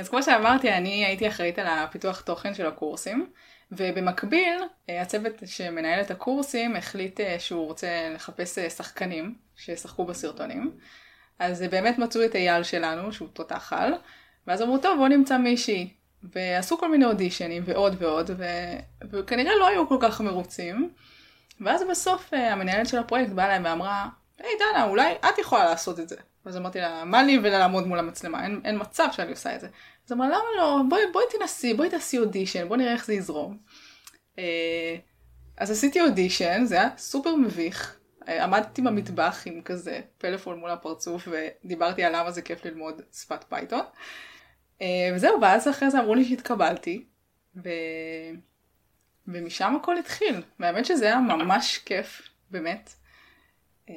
אז 0.00 0.08
כמו 0.08 0.22
שאמרתי, 0.22 0.72
אני 0.72 1.04
הייתי 1.04 1.28
אחראית 1.28 1.58
על 1.58 1.66
הפיתוח 1.66 2.20
תוכן 2.20 2.54
של 2.54 2.66
הקורסים, 2.66 3.32
ובמקביל, 3.72 4.62
אה, 4.90 5.02
הצוות 5.02 5.32
שמנהל 5.46 6.00
את 6.00 6.10
הקורסים 6.10 6.76
החליט 6.76 7.20
שהוא 7.38 7.66
רוצה 7.66 7.88
לחפש 8.14 8.58
שחקנים 8.58 9.34
שישחקו 9.56 10.04
בסרטונים. 10.04 10.78
אז 11.38 11.62
באמת 11.70 11.98
מצאו 11.98 12.24
את 12.24 12.34
אייל 12.34 12.62
שלנו, 12.62 13.12
שהוא 13.12 13.28
תותח 13.32 13.72
על, 13.72 13.94
ואז 14.46 14.62
אמרו, 14.62 14.78
טוב, 14.78 14.96
בואו 14.96 15.08
נמצא 15.08 15.38
מישהי. 15.38 15.88
ועשו 16.34 16.78
כל 16.78 16.90
מיני 16.90 17.04
אודישנים 17.04 17.62
ועוד 17.66 17.96
ועוד, 17.98 18.30
ו... 18.36 18.44
וכנראה 19.10 19.56
לא 19.56 19.68
היו 19.68 19.88
כל 19.88 19.98
כך 20.00 20.20
מרוצים. 20.20 20.90
ואז 21.60 21.84
בסוף 21.90 22.34
אה, 22.34 22.52
המנהלת 22.52 22.88
של 22.88 22.98
הפרויקט 22.98 23.32
באה 23.32 23.46
אליי 23.56 23.70
ואמרה, 23.70 24.08
היי 24.38 24.50
דנה, 24.58 24.84
אולי 24.84 25.12
את 25.12 25.38
יכולה 25.38 25.64
לעשות 25.64 26.00
את 26.00 26.08
זה. 26.08 26.16
אז 26.44 26.56
אמרתי 26.56 26.80
לה, 26.80 27.04
מה 27.04 27.22
לי 27.22 27.38
ולעמוד 27.38 27.86
מול 27.86 27.98
המצלמה, 27.98 28.44
אין, 28.44 28.60
אין 28.64 28.78
מצב 28.80 29.08
שאני 29.12 29.30
עושה 29.30 29.54
את 29.54 29.60
זה. 29.60 29.68
אז 30.06 30.12
אמרה, 30.12 30.28
למה 30.28 30.44
לא, 30.56 30.80
בואי, 30.88 31.02
בואי 31.12 31.24
תנסי, 31.38 31.74
בואי 31.74 31.90
תעשי 31.90 32.18
אודישן, 32.18 32.68
בואי 32.68 32.78
נראה 32.78 32.92
איך 32.92 33.06
זה 33.06 33.14
יזרום. 33.14 33.58
אה, 34.38 34.96
אז 35.56 35.70
עשיתי 35.70 36.00
אודישן, 36.00 36.64
זה 36.64 36.74
היה 36.74 36.88
סופר 36.96 37.36
מביך. 37.36 37.98
אה, 38.28 38.44
עמדתי 38.44 38.82
במטבח 38.82 39.42
עם 39.46 39.62
כזה 39.62 40.00
פלאפון 40.18 40.58
מול 40.58 40.70
הפרצוף 40.70 41.28
ודיברתי 41.30 42.04
על 42.04 42.16
למה 42.16 42.30
זה 42.30 42.42
כיף 42.42 42.64
ללמוד 42.64 43.02
שפת 43.12 43.44
פייתון. 43.48 43.84
וזהו, 45.14 45.40
ואז 45.40 45.68
אחרי 45.68 45.90
זה 45.90 46.00
אמרו 46.00 46.14
לי 46.14 46.24
שהתקבלתי. 46.24 47.04
ו... 47.56 47.68
ומשם 49.28 49.76
הכל 49.76 49.98
התחיל. 49.98 50.42
והאמת 50.60 50.84
שזה 50.84 51.04
היה 51.04 51.20
ממש 51.20 51.78
כיף, 51.78 52.22
באמת. 52.50 52.90
אה, 53.90 53.94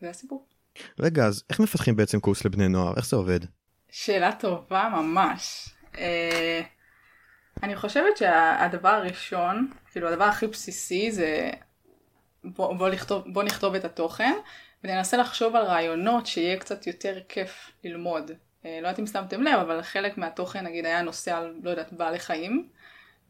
זה 0.00 0.10
הסיפור. 0.10 0.46
רגע, 1.00 1.26
אז 1.26 1.44
איך 1.50 1.60
מפתחים 1.60 1.96
בעצם 1.96 2.20
קורס 2.20 2.44
לבני 2.44 2.68
נוער? 2.68 2.96
איך 2.96 3.06
זה 3.06 3.16
עובד? 3.16 3.40
שאלה 3.90 4.32
טובה 4.32 4.88
ממש. 4.92 5.68
אה, 5.98 6.60
אני 7.62 7.76
חושבת 7.76 8.16
שהדבר 8.16 8.88
הראשון, 8.88 9.70
כאילו 9.90 10.08
הדבר 10.08 10.24
הכי 10.24 10.46
בסיסי 10.46 11.12
זה 11.12 11.50
בוא, 12.44 12.74
בוא, 12.76 12.88
לכתוב, 12.88 13.24
בוא 13.32 13.42
נכתוב 13.42 13.74
את 13.74 13.84
התוכן 13.84 14.32
וננסה 14.84 15.16
לחשוב 15.16 15.56
על 15.56 15.64
רעיונות 15.64 16.26
שיהיה 16.26 16.56
קצת 16.56 16.86
יותר 16.86 17.18
כיף 17.28 17.70
ללמוד. 17.84 18.30
אה, 18.64 18.78
לא 18.82 18.88
יודעת 18.88 18.98
אם 18.98 19.06
שמתם 19.06 19.42
לב, 19.42 19.58
אבל 19.60 19.82
חלק 19.82 20.18
מהתוכן 20.18 20.66
נגיד 20.66 20.86
היה 20.86 21.02
נושא 21.02 21.36
על, 21.36 21.54
לא 21.62 21.70
יודעת, 21.70 21.92
בעלי 21.92 22.18
חיים. 22.18 22.68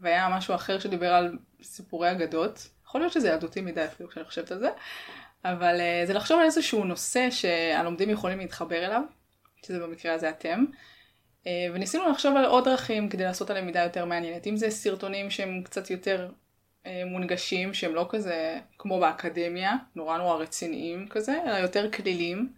והיה 0.01 0.29
משהו 0.29 0.55
אחר 0.55 0.79
שדיבר 0.79 1.15
על 1.15 1.39
סיפורי 1.63 2.11
אגדות. 2.11 2.69
יכול 2.87 3.01
להיות 3.01 3.13
שזה 3.13 3.29
ילדותי 3.29 3.61
מדי 3.61 3.85
אפילו 3.85 4.09
כשאני 4.09 4.25
חושבת 4.25 4.51
על 4.51 4.59
זה, 4.59 4.69
אבל 5.45 5.81
uh, 5.81 6.07
זה 6.07 6.13
לחשוב 6.13 6.39
על 6.39 6.45
איזשהו 6.45 6.85
נושא 6.85 7.31
שהלומדים 7.31 8.11
יכולים 8.11 8.39
להתחבר 8.39 8.85
אליו, 8.85 9.03
שזה 9.67 9.79
במקרה 9.79 10.15
הזה 10.15 10.31
אתם. 10.31 10.65
Uh, 11.45 11.47
וניסינו 11.75 12.09
לחשוב 12.09 12.37
על 12.37 12.45
עוד 12.45 12.65
דרכים 12.65 13.09
כדי 13.09 13.25
לעשות 13.25 13.51
הלמידה 13.51 13.83
יותר 13.83 14.05
מעניינת. 14.05 14.47
אם 14.47 14.57
זה 14.57 14.71
סרטונים 14.71 15.31
שהם 15.31 15.63
קצת 15.63 15.91
יותר 15.91 16.29
uh, 16.85 16.89
מונגשים, 17.07 17.75
שהם 17.75 17.95
לא 17.95 18.07
כזה 18.11 18.59
כמו 18.79 19.01
באקדמיה, 19.01 19.73
נורא 19.97 20.19
נורא 20.19 20.37
רציניים 20.37 21.09
כזה, 21.09 21.35
אלא 21.47 21.57
יותר 21.57 21.91
כלילים. 21.91 22.53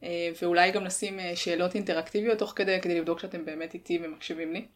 Uh, 0.00 0.04
ואולי 0.42 0.70
גם 0.70 0.84
לשים 0.84 1.18
uh, 1.18 1.36
שאלות 1.36 1.74
אינטראקטיביות 1.74 2.38
תוך 2.38 2.52
כדי, 2.56 2.80
כדי 2.82 2.98
לבדוק 2.98 3.20
שאתם 3.20 3.44
באמת 3.44 3.74
איתי 3.74 3.98
ומקשיבים 4.02 4.52
לי. 4.52 4.66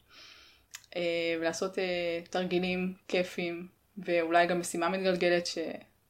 אה, 0.96 1.36
ולעשות 1.40 1.78
אה, 1.78 2.20
תרגילים 2.30 2.94
כיפים, 3.08 3.68
ואולי 3.98 4.46
גם 4.46 4.60
משימה 4.60 4.88
מתגלגלת, 4.88 5.46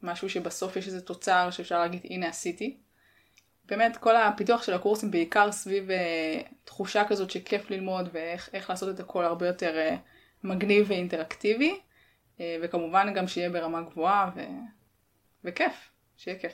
שמשהו 0.01 0.31
שבסוף 0.31 0.77
יש 0.77 0.87
איזה 0.87 1.01
תוצר 1.01 1.51
שאפשר 1.51 1.79
להגיד 1.79 2.01
הנה 2.05 2.29
עשיתי. 2.29 2.77
באמת 3.65 3.97
כל 3.97 4.17
הפיתוח 4.17 4.63
של 4.63 4.75
הקורסים 4.75 5.11
בעיקר 5.11 5.53
סביב 5.53 5.91
אה, 5.91 6.41
תחושה 6.65 7.05
כזאת 7.09 7.31
שכיף 7.31 7.71
ללמוד 7.71 8.09
ואיך 8.13 8.71
לעשות 8.71 8.95
את 8.95 9.01
הכל 9.01 9.25
הרבה 9.25 9.47
יותר 9.47 9.97
מגניב 10.45 10.87
ואינטראקטיבי, 10.89 11.81
וכמובן 12.63 13.15
גם 13.15 13.29
שיהיה 13.29 13.51
ברמה 13.51 13.83
גבוהה 13.83 14.31
ו... 14.37 14.41
וכיף, 15.45 15.91
שיהיה 16.17 16.39
כיף. 16.39 16.53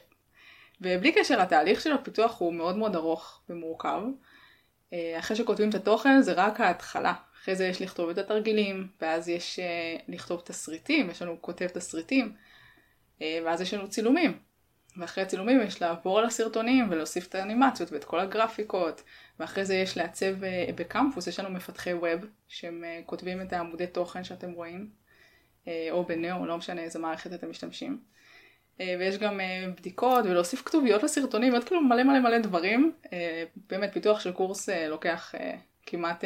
ובלי 0.80 1.12
קשר 1.12 1.40
התהליך 1.40 1.80
של 1.80 1.92
הפיתוח 1.92 2.40
הוא 2.40 2.52
מאוד 2.52 2.76
מאוד 2.76 2.96
ארוך 2.96 3.42
ומורכב. 3.48 4.02
אחרי 5.18 5.36
שכותבים 5.36 5.68
את 5.68 5.74
התוכן 5.74 6.22
זה 6.22 6.32
רק 6.32 6.60
ההתחלה, 6.60 7.14
אחרי 7.44 7.56
זה 7.56 7.66
יש 7.66 7.82
לכתוב 7.82 8.10
את 8.10 8.18
התרגילים, 8.18 8.88
ואז 9.00 9.28
יש 9.28 9.58
uh, 9.58 10.02
לכתוב 10.08 10.40
תסריטים, 10.40 11.10
יש 11.10 11.22
לנו 11.22 11.36
כותב 11.40 11.66
תסריטים, 11.66 12.34
ואז 13.20 13.60
יש 13.60 13.74
לנו 13.74 13.88
צילומים. 13.88 14.38
ואחרי 14.96 15.24
הצילומים 15.24 15.62
יש 15.62 15.82
לעבור 15.82 16.18
על 16.18 16.24
הסרטונים 16.24 16.86
ולהוסיף 16.90 17.26
את 17.26 17.34
האנימציות 17.34 17.92
ואת 17.92 18.04
כל 18.04 18.20
הגרפיקות, 18.20 19.02
ואחרי 19.40 19.64
זה 19.64 19.74
יש 19.74 19.96
לעצב 19.96 20.42
uh, 20.42 20.72
בקמפוס, 20.74 21.26
יש 21.26 21.40
לנו 21.40 21.50
מפתחי 21.50 21.94
ווב, 21.94 22.26
שהם 22.48 22.84
uh, 22.84 23.06
כותבים 23.06 23.42
את 23.42 23.52
העמודי 23.52 23.86
תוכן 23.86 24.24
שאתם 24.24 24.52
רואים, 24.52 24.90
או 25.90 26.04
בנאו, 26.04 26.46
לא 26.46 26.56
משנה 26.56 26.80
איזה 26.80 26.98
מערכת 26.98 27.32
אתם 27.32 27.50
משתמשים. 27.50 28.00
ויש 28.78 29.18
גם 29.18 29.40
בדיקות 29.76 30.24
ולהוסיף 30.24 30.62
כתוביות 30.64 31.02
לסרטונים, 31.02 31.54
עוד 31.54 31.64
כאילו 31.64 31.80
מלא 31.80 32.02
מלא 32.02 32.20
מלא 32.20 32.38
דברים. 32.38 32.92
באמת 33.70 33.92
פיתוח 33.92 34.20
של 34.20 34.32
קורס 34.32 34.68
לוקח 34.68 35.34
כמעט 35.86 36.24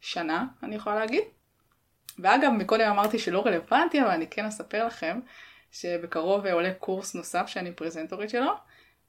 שנה, 0.00 0.46
אני 0.62 0.74
יכולה 0.74 0.96
להגיד. 0.96 1.22
ואגב, 2.18 2.50
מקודם 2.50 2.90
אמרתי 2.90 3.18
שלא 3.18 3.46
רלוונטי, 3.46 4.00
אבל 4.00 4.10
אני 4.10 4.26
כן 4.26 4.44
אספר 4.44 4.86
לכם 4.86 5.20
שבקרוב 5.74 6.46
עולה 6.46 6.74
קורס 6.74 7.14
נוסף 7.14 7.46
שאני 7.46 7.72
פרזנטורית 7.72 8.30
שלו, 8.30 8.52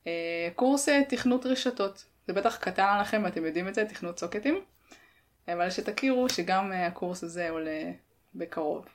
אה, 0.08 0.50
קורס 0.56 0.90
אה, 0.90 1.02
תכנות 1.10 1.46
רשתות. 1.46 2.06
זה 2.28 2.34
בטח 2.34 2.58
קטן 2.58 2.84
עליכם 2.84 3.22
ואתם 3.26 3.46
יודעים 3.46 3.68
את 3.68 3.76
זה, 3.76 3.86
תכנות 3.86 4.20
סוקטים, 4.20 4.62
אבל 5.48 5.70
שתכירו 5.70 6.30
שגם 6.30 6.72
אה, 6.72 6.88
הקורס 6.88 7.24
הזה 7.24 7.50
עולה 7.50 7.92
בקרוב. 8.36 8.86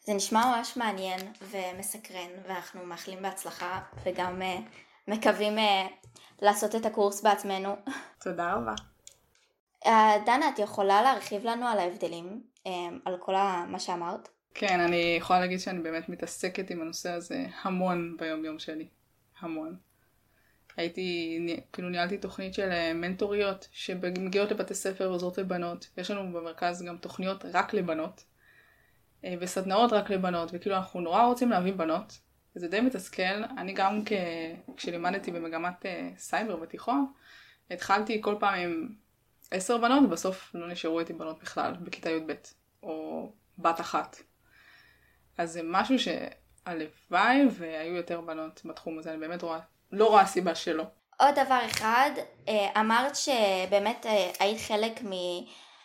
זה 0.00 0.14
נשמע 0.14 0.56
ממש 0.56 0.76
מעניין 0.76 1.20
ומסקרן, 1.40 2.30
ואנחנו 2.48 2.86
מאחלים 2.86 3.22
בהצלחה, 3.22 3.80
וגם 4.04 4.42
מקווים 5.08 5.58
לעשות 6.42 6.74
את 6.74 6.86
הקורס 6.86 7.22
בעצמנו. 7.22 7.76
תודה 8.24 8.52
רבה. 8.52 8.74
אה, 9.86 10.12
דנה, 10.26 10.48
את 10.48 10.58
יכולה 10.58 11.02
להרחיב 11.02 11.44
לנו 11.44 11.66
על 11.66 11.78
ההבדלים, 11.78 12.42
אה, 12.66 12.72
על 13.04 13.16
כל 13.20 13.34
מה 13.66 13.78
שאמרת? 13.78 14.28
כן, 14.58 14.80
אני 14.80 15.16
יכולה 15.18 15.40
להגיד 15.40 15.60
שאני 15.60 15.78
באמת 15.78 16.08
מתעסקת 16.08 16.70
עם 16.70 16.80
הנושא 16.80 17.10
הזה 17.10 17.46
המון 17.62 18.16
ביום 18.18 18.44
יום 18.44 18.58
שלי. 18.58 18.88
המון. 19.40 19.76
הייתי, 20.76 21.38
כאילו 21.72 21.88
ניהלתי 21.88 22.18
תוכנית 22.18 22.54
של 22.54 22.70
אה, 22.70 22.92
מנטוריות 22.94 23.68
שמגיעות 23.72 24.50
לבתי 24.50 24.74
ספר 24.74 25.08
ועוזרות 25.10 25.38
לבנות. 25.38 25.88
יש 25.96 26.10
לנו 26.10 26.32
במרכז 26.32 26.82
גם 26.82 26.96
תוכניות 26.96 27.44
רק 27.52 27.74
לבנות. 27.74 28.24
וסדנאות 29.40 29.92
רק 29.92 30.10
לבנות, 30.10 30.50
וכאילו 30.52 30.76
אנחנו 30.76 31.00
נורא 31.00 31.24
רוצים 31.24 31.50
להביא 31.50 31.72
בנות. 31.72 32.18
וזה 32.56 32.68
די 32.68 32.80
מתסכל. 32.80 33.44
אני 33.58 33.72
גם 33.72 34.02
כ... 34.06 34.12
כשלימדתי 34.76 35.32
במגמת 35.32 35.86
סייבר 36.16 36.56
בתיכון, 36.56 37.12
התחלתי 37.70 38.22
כל 38.22 38.34
פעם 38.40 38.54
עם 38.54 38.88
עשר 39.50 39.78
בנות, 39.78 40.04
ובסוף 40.04 40.50
לא 40.54 40.68
נשארו 40.68 41.00
איתי 41.00 41.12
בנות 41.12 41.40
בכלל, 41.42 41.74
בכיתה 41.80 42.10
י"ב, 42.10 42.32
או 42.82 43.32
בת 43.58 43.80
אחת. 43.80 44.16
אז 45.38 45.52
זה 45.52 45.60
משהו 45.64 45.96
שהלוואי 45.98 47.42
והיו 47.50 47.96
יותר 47.96 48.20
בנות 48.20 48.60
בתחום 48.64 48.98
הזה, 48.98 49.10
אני 49.10 49.18
באמת 49.18 49.42
רואה, 49.42 49.58
לא 49.92 50.08
רואה 50.08 50.26
סיבה 50.26 50.54
שלא. 50.54 50.84
עוד 51.20 51.34
דבר 51.34 51.58
אחד, 51.66 52.10
אה, 52.48 52.80
אמרת 52.80 53.16
שבאמת 53.16 54.06
אה, 54.06 54.30
היית 54.40 54.60
חלק 54.60 55.00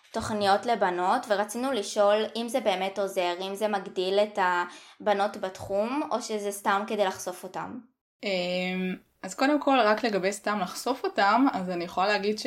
מתוכניות 0.10 0.66
לבנות, 0.66 1.26
ורצינו 1.30 1.72
לשאול 1.72 2.26
אם 2.36 2.48
זה 2.48 2.60
באמת 2.60 3.00
עוזר, 3.00 3.34
אם 3.42 3.56
זה 3.56 3.68
מגדיל 3.68 4.20
את 4.20 4.40
הבנות 4.42 5.38
בתחום, 5.38 6.02
או 6.12 6.22
שזה 6.22 6.52
סתם 6.52 6.84
כדי 6.88 7.06
לחשוף 7.06 7.44
אותם. 7.44 7.80
אמ, 8.24 8.96
אז 9.24 9.36
קודם 9.36 9.62
כל, 9.62 9.78
רק 9.84 10.04
לגבי 10.04 10.32
סתם 10.32 10.60
לחשוף 10.60 11.04
אותם, 11.04 11.46
אז 11.54 11.70
אני 11.70 11.84
יכולה 11.84 12.08
להגיד 12.08 12.40
ש... 12.40 12.46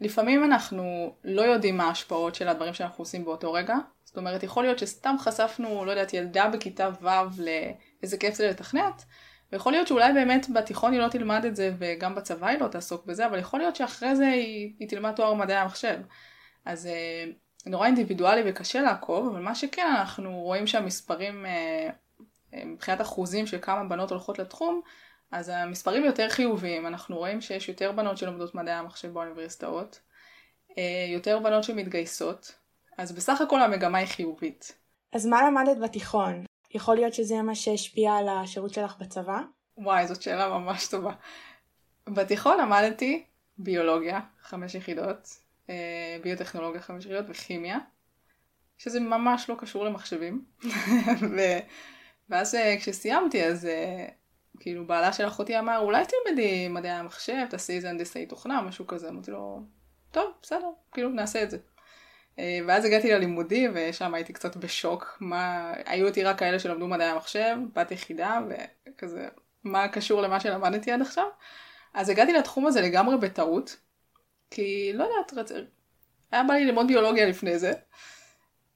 לפעמים 0.00 0.44
אנחנו 0.44 1.14
לא 1.24 1.42
יודעים 1.42 1.76
מה 1.76 1.84
ההשפעות 1.84 2.34
של 2.34 2.48
הדברים 2.48 2.74
שאנחנו 2.74 3.02
עושים 3.02 3.24
באותו 3.24 3.52
רגע. 3.52 3.76
זאת 4.04 4.16
אומרת, 4.16 4.42
יכול 4.42 4.64
להיות 4.64 4.78
שסתם 4.78 5.16
חשפנו, 5.18 5.84
לא 5.84 5.90
יודעת, 5.90 6.14
ילדה 6.14 6.48
בכיתה 6.48 6.90
ו' 7.02 7.08
לאיזה 7.38 8.16
כיף 8.16 8.34
זה 8.34 8.50
לתכנת, 8.50 9.04
ויכול 9.52 9.72
להיות 9.72 9.88
שאולי 9.88 10.12
באמת 10.12 10.46
בתיכון 10.54 10.92
היא 10.92 11.00
לא 11.00 11.08
תלמד 11.08 11.44
את 11.44 11.56
זה 11.56 11.72
וגם 11.78 12.14
בצבא 12.14 12.46
היא 12.46 12.58
לא 12.58 12.68
תעסוק 12.68 13.06
בזה, 13.06 13.26
אבל 13.26 13.38
יכול 13.38 13.60
להיות 13.60 13.76
שאחרי 13.76 14.16
זה 14.16 14.26
היא, 14.26 14.74
היא 14.78 14.88
תלמד 14.88 15.12
תואר 15.12 15.34
מדעי 15.34 15.56
המחשב. 15.56 15.98
אז 16.64 16.86
אה, 16.86 17.24
נורא 17.66 17.86
אינדיבידואלי 17.86 18.42
וקשה 18.46 18.80
לעקוב, 18.80 19.28
אבל 19.28 19.40
מה 19.40 19.54
שכן 19.54 19.86
אנחנו 19.98 20.40
רואים 20.40 20.66
שהמספרים 20.66 21.46
אה, 21.46 21.90
אה, 22.54 22.64
מבחינת 22.64 23.00
אחוזים 23.00 23.46
של 23.46 23.58
כמה 23.62 23.84
בנות 23.84 24.10
הולכות 24.10 24.38
לתחום, 24.38 24.80
אז 25.30 25.48
המספרים 25.48 26.04
יותר 26.04 26.28
חיוביים, 26.28 26.86
אנחנו 26.86 27.16
רואים 27.16 27.40
שיש 27.40 27.68
יותר 27.68 27.92
בנות 27.92 28.18
שלומדות 28.18 28.54
מדעי 28.54 28.74
המחשב 28.74 29.12
באוניברסיטאות, 29.12 30.00
אה, 30.78 31.06
יותר 31.08 31.38
בנות 31.38 31.64
שמתגייסות, 31.64 32.54
אז 32.98 33.12
בסך 33.12 33.40
הכל 33.40 33.62
המגמה 33.62 33.98
היא 33.98 34.06
חיובית. 34.06 34.72
אז 35.12 35.26
מה 35.26 35.46
למדת 35.46 35.78
בתיכון? 35.82 36.44
יכול 36.74 36.94
להיות 36.94 37.14
שזה 37.14 37.42
מה 37.42 37.54
שהשפיע 37.54 38.12
על 38.12 38.28
השירות 38.28 38.74
שלך 38.74 38.96
בצבא? 39.00 39.38
וואי, 39.78 40.06
זאת 40.06 40.22
שאלה 40.22 40.48
ממש 40.48 40.88
טובה. 40.88 41.12
בתיכון 42.06 42.58
למדתי 42.60 43.24
ביולוגיה, 43.58 44.20
חמש 44.42 44.74
יחידות, 44.74 45.28
אה, 45.70 46.16
ביוטכנולוגיה 46.22 46.80
חמש 46.80 47.04
יחידות 47.04 47.24
וכימיה, 47.28 47.78
שזה 48.78 49.00
ממש 49.00 49.50
לא 49.50 49.54
קשור 49.58 49.84
למחשבים. 49.84 50.44
ו... 51.36 51.40
ואז 52.28 52.54
אה, 52.54 52.76
כשסיימתי 52.78 53.44
אז 53.44 53.68
כאילו 54.60 54.86
בעלה 54.86 55.12
של 55.12 55.26
אחותי 55.26 55.58
אמר 55.58 55.78
אולי 55.78 56.04
תלמדי 56.06 56.68
מדעי 56.68 56.90
המחשב, 56.90 57.46
תעשי 57.50 57.72
איזה 57.72 57.90
הנדסאי 57.90 58.26
תוכנה, 58.26 58.60
משהו 58.60 58.86
כזה. 58.86 59.08
אמרתי 59.08 59.30
לו, 59.30 59.62
טוב, 60.10 60.32
בסדר, 60.42 60.70
כאילו 60.92 61.08
נעשה 61.10 61.42
את 61.42 61.50
זה. 61.50 61.58
ואז 62.38 62.84
הגעתי 62.84 63.12
ללימודים 63.12 63.70
ושם 63.74 64.14
הייתי 64.14 64.32
קצת 64.32 64.56
בשוק, 64.56 65.16
מה, 65.20 65.72
היו 65.86 66.08
אותי 66.08 66.24
רק 66.24 66.38
כאלה 66.38 66.58
שלמדו 66.58 66.88
מדעי 66.88 67.08
המחשב, 67.08 67.56
בת 67.74 67.90
יחידה 67.90 68.40
וכזה, 68.88 69.28
מה 69.64 69.88
קשור 69.88 70.22
למה 70.22 70.40
שלמדתי 70.40 70.92
עד 70.92 71.00
עכשיו. 71.00 71.26
אז 71.94 72.08
הגעתי 72.08 72.32
לתחום 72.32 72.66
הזה 72.66 72.80
לגמרי 72.80 73.16
בטעות, 73.16 73.76
כי 74.50 74.92
לא 74.94 75.04
יודעת, 75.04 75.32
רצ... 75.32 75.52
היה 76.32 76.44
בא 76.44 76.54
לי 76.54 76.64
ללמוד 76.64 76.86
ביולוגיה 76.86 77.26
לפני 77.26 77.58
זה, 77.58 77.72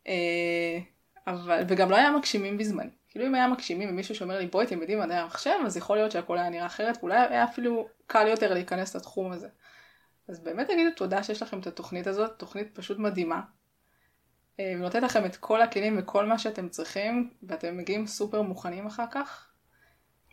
אה, 0.06 0.78
אבל, 1.26 1.62
וגם 1.68 1.90
לא 1.90 1.96
היה 1.96 2.10
מגשימים 2.10 2.58
בזמן. 2.58 2.88
כאילו 3.10 3.26
אם 3.26 3.34
היה 3.34 3.48
מגשימים 3.48 3.88
ומישהו 3.88 4.14
שאומר 4.14 4.38
לי 4.38 4.46
בואי 4.46 4.66
תלמדי 4.66 4.96
מדעי 4.96 5.18
המחשב, 5.18 5.56
אז 5.66 5.76
יכול 5.76 5.96
להיות 5.96 6.10
שהכל 6.10 6.38
היה 6.38 6.48
נראה 6.48 6.66
אחרת, 6.66 6.96
ואולי 7.00 7.18
היה 7.18 7.44
אפילו 7.44 7.88
קל 8.06 8.26
יותר 8.26 8.54
להיכנס 8.54 8.96
לתחום 8.96 9.32
הזה. 9.32 9.48
אז 10.28 10.40
באמת 10.40 10.66
תגידו 10.66 10.90
תודה 10.96 11.22
שיש 11.22 11.42
לכם 11.42 11.60
את 11.60 11.66
התוכנית 11.66 12.06
הזאת, 12.06 12.38
תוכנית 12.38 12.74
פשוט 12.74 12.98
מדהימה. 12.98 13.40
אה, 14.60 14.72
ונותנת 14.76 15.02
לכם 15.02 15.24
את 15.24 15.36
כל 15.36 15.62
הכלים 15.62 15.98
וכל 15.98 16.26
מה 16.26 16.38
שאתם 16.38 16.68
צריכים, 16.68 17.30
ואתם 17.42 17.76
מגיעים 17.76 18.06
סופר 18.06 18.42
מוכנים 18.42 18.86
אחר 18.86 19.04
כך. 19.10 19.50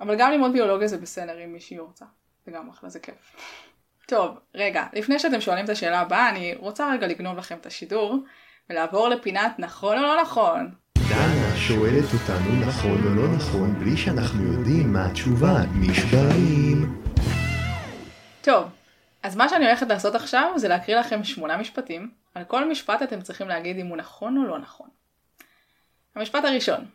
אבל 0.02 0.16
גם 0.20 0.32
ללמוד 0.32 0.52
ביולוגיה 0.52 0.88
זה 0.88 0.98
בסדר 0.98 1.44
אם 1.44 1.54
מישהי 1.54 1.80
רוצה. 1.80 2.06
זה 2.46 2.52
גם 2.52 2.70
אחלה, 2.70 2.90
זה 2.90 3.00
כיף. 3.00 3.36
טוב, 4.08 4.38
רגע, 4.56 4.86
לפני 4.94 5.20
שאתם 5.20 5.42
שואלים 5.42 5.66
את 5.66 5.70
השאלה 5.70 6.00
הבאה, 6.00 6.30
אני 6.30 6.56
רוצה 6.56 6.92
רגע 6.94 7.08
לגנוב 7.08 7.38
לכם 7.38 7.58
את 7.58 7.66
השידור, 7.66 8.18
ולעבור 8.70 9.10
לפינת 9.10 9.60
נכון 9.60 9.98
או 9.98 10.04
לא 10.04 10.22
נכון. 10.22 10.72
שואלת 11.58 12.06
אותנו 12.14 12.66
נכון 12.68 13.04
או 13.08 13.16
לא 13.16 13.36
נכון, 13.36 13.80
בלי 13.80 13.98
שאנחנו 13.98 14.44
יודעים 14.54 14.94
מה 14.94 15.06
התשובה, 15.06 15.54
נשברים. 15.76 17.02
טוב, 18.42 18.66
אז 19.24 19.36
מה 19.36 19.50
שאני 19.50 19.66
הולכת 19.66 19.88
לעשות 19.88 20.16
עכשיו 20.16 20.54
זה 20.56 20.68
להקריא 20.68 20.98
לכם 20.98 21.24
שמונה 21.24 21.58
משפטים, 21.58 22.12
על 22.36 22.44
כל 22.44 22.70
משפט 22.72 23.02
אתם 23.02 23.22
צריכים 23.22 23.48
להגיד 23.48 23.78
אם 23.78 23.88
הוא 23.88 23.98
נכון 23.98 24.38
או 24.38 24.44
לא 24.48 24.60
נכון. 24.60 24.88
המשפט 26.16 26.46
הראשון, 26.46 26.86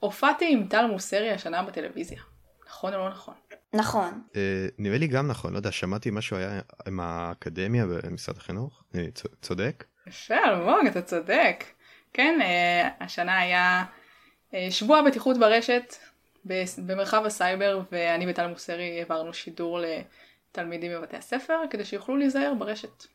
הופעתי 0.00 0.52
עם 0.52 0.66
טל 0.70 0.86
מוסרי 0.86 1.30
השנה 1.30 1.62
בטלוויזיה. 1.62 2.20
נכון 2.68 2.94
או 2.94 2.98
לא 2.98 3.08
נכון? 3.10 3.34
נכון. 3.74 4.22
אה, 4.36 4.66
נראה 4.78 4.98
לי 4.98 5.06
גם 5.06 5.28
נכון, 5.28 5.52
לא 5.52 5.58
יודע, 5.58 5.72
שמעתי 5.72 6.10
משהו 6.10 6.36
היה 6.36 6.60
עם 6.86 7.00
האקדמיה 7.00 7.86
במשרד 7.86 8.36
החינוך, 8.36 8.82
אני 8.94 9.10
צ- 9.10 9.26
צודק? 9.42 9.84
יפה, 10.06 10.34
אלמוג, 10.48 10.86
אתה 10.86 11.02
צודק. 11.02 11.64
כן, 12.12 12.38
אה, 12.42 12.88
השנה 13.00 13.38
היה 13.38 13.60
אה, 13.78 13.84
שבוע 14.70 15.02
בטיחות 15.02 15.38
ברשת 15.38 15.94
במרחב 16.78 17.26
הסייבר, 17.26 17.80
ואני 17.92 18.30
וטל 18.30 18.46
מוסרי 18.46 18.98
העברנו 18.98 19.34
שידור 19.34 19.80
לתלמידים 19.80 20.92
בבתי 20.92 21.16
הספר, 21.16 21.60
כדי 21.70 21.84
שיוכלו 21.84 22.16
להיזהר 22.16 22.54
ברשת. 22.58 23.06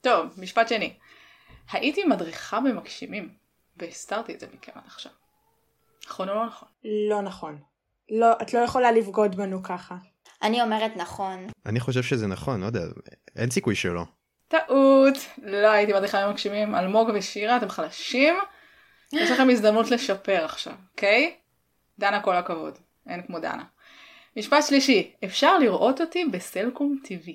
טוב, 0.00 0.26
משפט 0.38 0.68
שני. 0.68 0.94
הייתי 1.72 2.04
מדריכה 2.04 2.60
במגשימים, 2.60 3.28
והסתרתי 3.76 4.34
את 4.34 4.40
זה 4.40 4.46
מכם 4.54 4.72
עד 4.74 4.82
עכשיו. 4.86 5.12
נכון 6.06 6.28
או 6.28 6.34
לא 6.34 6.46
נכון? 6.46 6.68
לא 7.08 7.22
נכון. 7.22 7.58
לא, 8.10 8.32
את 8.42 8.54
לא 8.54 8.58
יכולה 8.58 8.92
לבגוד 8.92 9.36
בנו 9.36 9.62
ככה. 9.62 9.96
אני 10.42 10.62
אומרת 10.62 10.96
נכון. 10.96 11.46
אני 11.66 11.80
חושב 11.80 12.02
שזה 12.02 12.26
נכון, 12.26 12.60
לא 12.60 12.66
יודע, 12.66 12.80
אין 13.36 13.50
סיכוי 13.50 13.74
שלא. 13.74 14.04
טעות, 14.48 15.14
לא 15.42 15.66
הייתי 15.70 15.92
מדריכה 15.92 16.26
במגשימים, 16.26 16.74
אלמוג 16.74 17.10
ושירה, 17.14 17.56
אתם 17.56 17.68
חלשים, 17.68 18.34
יש 19.12 19.30
לכם 19.30 19.50
הזדמנות 19.50 19.90
לשפר 19.90 20.44
עכשיו, 20.44 20.74
אוקיי? 20.92 21.34
דנה 21.98 22.20
כל 22.20 22.36
הכבוד, 22.36 22.78
אין 23.08 23.22
כמו 23.26 23.38
דנה. 23.38 23.64
משפט 24.36 24.64
שלישי, 24.66 25.12
אפשר 25.24 25.58
לראות 25.58 26.00
אותי 26.00 26.24
בסלקום 26.24 26.98
TV. 27.04 27.30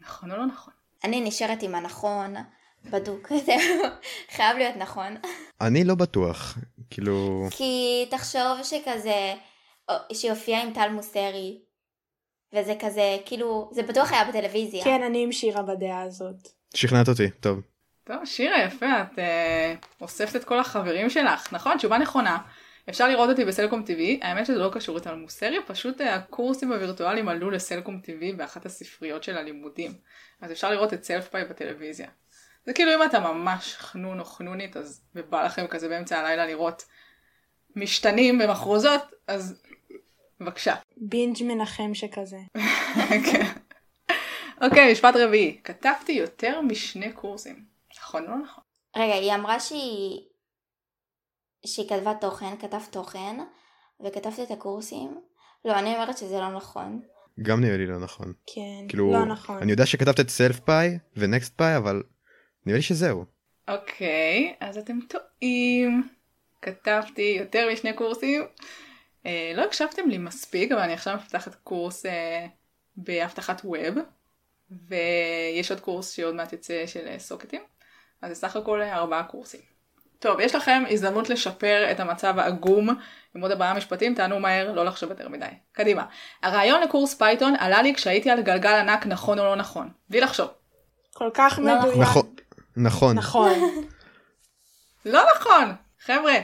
נכון 0.00 0.32
או 0.32 0.36
לא 0.36 0.46
נכון? 0.46 0.74
אני 1.04 1.20
נשארת 1.20 1.62
עם 1.62 1.74
הנכון, 1.74 2.34
בדוק, 2.84 3.32
זהו, 3.46 3.56
חייב 4.36 4.56
להיות 4.56 4.76
נכון. 4.76 5.16
אני 5.60 5.84
לא 5.84 5.94
בטוח, 5.94 6.58
כאילו, 6.90 7.46
כי 7.50 8.06
תחשוב 8.10 8.62
שכזה, 8.62 9.34
שהיא 10.12 10.30
הופיעה 10.30 10.62
עם 10.62 10.72
טל 10.72 10.88
מוסרי, 10.88 11.58
וזה 12.52 12.74
כזה, 12.80 13.16
כאילו, 13.24 13.70
זה 13.72 13.82
בטוח 13.82 14.12
היה 14.12 14.24
בטלוויזיה. 14.24 14.84
כן, 14.84 15.02
אני 15.02 15.22
עם 15.22 15.32
שירה 15.32 15.62
בדעה 15.62 16.02
הזאת. 16.02 16.48
שכנעת 16.74 17.08
אותי, 17.08 17.30
טוב. 17.30 17.60
טוב, 18.06 18.24
שירה, 18.24 18.62
יפה, 18.62 19.02
את 19.02 19.18
אה, 19.18 19.74
אוספת 20.00 20.36
את 20.36 20.44
כל 20.44 20.58
החברים 20.58 21.10
שלך. 21.10 21.52
נכון, 21.52 21.76
תשובה 21.76 21.98
נכונה. 21.98 22.38
אפשר 22.88 23.08
לראות 23.08 23.30
אותי 23.30 23.44
בסלקום 23.44 23.82
TV, 23.86 24.26
האמת 24.26 24.46
שזה 24.46 24.58
לא 24.58 24.70
קשור 24.72 24.96
איתנו 24.96 25.16
מוסרי, 25.16 25.58
פשוט 25.66 26.00
אה, 26.00 26.14
הקורסים 26.14 26.72
הווירטואליים 26.72 27.28
עלו 27.28 27.50
לסלקום 27.50 28.00
TV 28.04 28.36
באחת 28.36 28.66
הספריות 28.66 29.22
של 29.22 29.36
הלימודים. 29.36 29.94
אז 30.40 30.52
אפשר 30.52 30.70
לראות 30.70 30.94
את 30.94 31.04
סלף 31.04 31.28
פאי 31.28 31.44
בטלוויזיה. 31.44 32.08
זה 32.66 32.72
כאילו 32.72 32.94
אם 32.94 33.02
אתה 33.02 33.20
ממש 33.20 33.74
חנון 33.78 34.20
או 34.20 34.24
חנונית, 34.24 34.76
אז 34.76 35.02
ובא 35.14 35.44
לכם 35.44 35.66
כזה 35.66 35.88
באמצע 35.88 36.18
הלילה 36.18 36.46
לראות 36.46 36.84
משתנים 37.76 38.38
במחרוזות, 38.38 39.02
אז 39.26 39.62
בבקשה. 40.40 40.74
בינג' 40.96 41.42
מנחם 41.42 41.94
שכזה. 41.94 42.38
כן. 43.32 43.46
אוקיי, 44.62 44.92
משפט 44.92 45.14
רביעי. 45.16 45.60
כתבתי 45.64 46.12
יותר 46.12 46.60
משני 46.60 47.12
קורסים. 47.12 47.75
נכון 48.06 48.24
או 48.24 48.30
לא 48.30 48.36
נכון? 48.36 48.64
רגע, 48.96 49.14
היא 49.14 49.34
אמרה 49.34 49.60
שהיא... 49.60 50.20
שהיא 51.66 51.88
כתבה 51.88 52.14
תוכן, 52.20 52.56
כתב 52.58 52.80
תוכן, 52.90 53.36
וכתבתי 54.04 54.42
את 54.42 54.50
הקורסים. 54.50 55.20
לא, 55.64 55.78
אני 55.78 55.94
אומרת 55.94 56.18
שזה 56.18 56.38
לא 56.38 56.52
נכון. 56.52 57.02
גם 57.42 57.60
נראה 57.60 57.76
לי 57.76 57.86
לא 57.86 57.98
נכון. 57.98 58.32
כן, 58.54 58.88
כאילו, 58.88 59.12
לא 59.12 59.24
נכון. 59.24 59.58
אני 59.58 59.70
יודע 59.70 59.86
שכתבת 59.86 60.20
את 60.20 60.28
סלף 60.28 60.60
פאי 60.60 60.98
ונקסט 61.16 61.56
פאי, 61.56 61.76
אבל 61.76 62.02
נראה 62.66 62.76
לי 62.76 62.82
שזהו. 62.82 63.24
אוקיי, 63.68 64.54
אז 64.60 64.78
אתם 64.78 64.98
טועים. 65.08 66.08
כתבתי 66.62 67.36
יותר 67.38 67.68
משני 67.72 67.92
קורסים. 67.92 68.42
אה, 69.26 69.52
לא 69.56 69.62
הקשבתם 69.64 70.08
לי 70.08 70.18
מספיק, 70.18 70.72
אבל 70.72 70.80
אני 70.80 70.92
עכשיו 70.92 71.16
מפתחת 71.16 71.54
קורס 71.54 72.06
אה, 72.06 72.46
באבטחת 72.96 73.60
web, 73.64 73.94
ויש 74.70 75.70
עוד 75.70 75.80
קורס 75.80 76.10
שעוד 76.10 76.34
מעט 76.34 76.52
יצא 76.52 76.86
של 76.86 77.08
אה, 77.08 77.18
סוקטים, 77.18 77.62
אז 78.22 78.28
זה 78.28 78.34
סך 78.34 78.56
הכל 78.56 78.82
ארבעה 78.82 79.22
קורסים. 79.22 79.60
טוב, 80.18 80.40
יש 80.40 80.54
לכם 80.54 80.82
הזדמנות 80.90 81.30
לשפר 81.30 81.90
את 81.90 82.00
המצב 82.00 82.38
העגום 82.38 82.88
עם 83.34 83.42
עוד 83.42 83.50
ארבעה 83.50 83.74
משפטים, 83.74 84.14
תענו 84.14 84.40
מהר, 84.40 84.72
לא 84.72 84.84
לחשוב 84.84 85.10
יותר 85.10 85.28
מדי. 85.28 85.46
קדימה. 85.72 86.06
הרעיון 86.42 86.80
לקורס 86.80 87.14
פייתון 87.14 87.56
עלה 87.56 87.82
לי 87.82 87.94
כשהייתי 87.94 88.30
על 88.30 88.42
גלגל 88.42 88.74
ענק 88.74 89.06
נכון 89.06 89.38
או 89.38 89.44
לא 89.44 89.56
נכון. 89.56 89.90
בלי 90.10 90.20
לחשוב. 90.20 90.48
כל 91.14 91.30
כך 91.34 91.58
לא 91.62 91.78
מדויק. 91.78 91.98
נכון, 91.98 92.34
נכון. 92.76 93.16
נכון. 93.16 93.52
לא 95.04 95.22
נכון! 95.36 95.74
חבר'ה, 96.00 96.34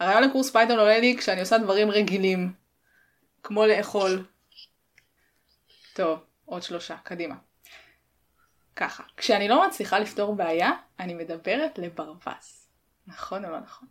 הרעיון 0.00 0.22
לקורס 0.22 0.50
Python 0.50 0.78
עולה 0.78 0.98
לי 0.98 1.16
כשאני 1.18 1.40
עושה 1.40 1.58
דברים 1.58 1.90
רגילים. 1.90 2.52
כמו 3.42 3.66
לאכול. 3.66 4.24
טוב, 5.94 6.18
עוד 6.44 6.62
שלושה, 6.62 6.96
קדימה. 7.02 7.34
ככה, 8.76 9.02
כשאני 9.16 9.48
לא 9.48 9.66
מצליחה 9.66 9.98
לפתור 9.98 10.34
בעיה, 10.34 10.70
אני 11.00 11.14
מדברת 11.14 11.78
לברווז. 11.78 12.66
נכון 13.06 13.44
או 13.44 13.50
לא 13.50 13.60
נכון? 13.60 13.88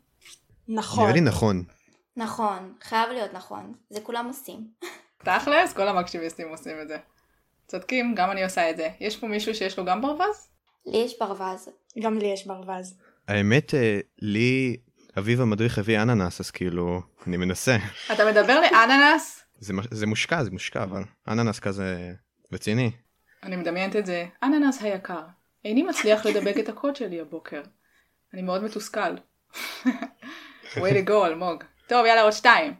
נכון. 0.67 1.03
נראה 1.03 1.13
לי 1.13 1.21
נכון. 1.21 1.63
נכון, 2.17 2.73
חייב 2.81 3.09
להיות 3.09 3.33
נכון. 3.33 3.73
זה 3.89 4.01
כולם 4.01 4.25
עושים. 4.25 4.67
תכלס, 5.25 5.73
כל 5.73 5.87
המגשימיסטים 5.87 6.47
עושים 6.49 6.81
את 6.81 6.87
זה. 6.87 6.97
צודקים, 7.67 8.15
גם 8.15 8.31
אני 8.31 8.43
עושה 8.43 8.69
את 8.69 8.77
זה. 8.77 8.89
יש 8.99 9.17
פה 9.17 9.27
מישהו 9.27 9.55
שיש 9.55 9.79
לו 9.79 9.85
גם 9.85 10.01
ברווז? 10.01 10.49
לי 10.85 10.97
יש 10.97 11.19
ברווז. 11.19 11.69
גם 12.01 12.17
לי 12.17 12.27
יש 12.27 12.47
ברווז. 12.47 12.97
האמת, 13.27 13.73
אה, 13.73 13.99
לי 14.21 14.77
אביב 15.17 15.41
המדריך 15.41 15.77
הביא 15.77 16.01
אננס, 16.01 16.39
אז 16.39 16.51
כאילו, 16.51 17.01
אני 17.27 17.37
מנסה. 17.37 17.77
אתה 18.13 18.25
מדבר 18.31 18.61
לאננס? 18.61 19.43
זה, 19.59 19.73
זה 19.91 20.07
מושקע, 20.07 20.43
זה 20.43 20.51
מושקע, 20.51 20.83
אבל 20.83 21.03
אננס 21.27 21.59
כזה 21.59 22.13
רציני. 22.51 22.91
אני 23.43 23.55
מדמיינת 23.55 23.95
את 23.95 24.05
זה, 24.05 24.25
אננס 24.43 24.81
היקר, 24.81 25.21
איני 25.65 25.83
מצליח 25.83 26.25
לדבק 26.25 26.55
את 26.59 26.69
הקוד 26.69 26.95
שלי 26.95 27.21
הבוקר. 27.21 27.61
אני 28.33 28.41
מאוד 28.41 28.63
מתוסכל. 28.63 29.15
way 30.75 30.91
to 30.93 31.07
go 31.09 31.25
אלמוג. 31.25 31.63
טוב 31.87 32.05
יאללה 32.05 32.21
עוד 32.21 32.31
שתיים. 32.31 32.73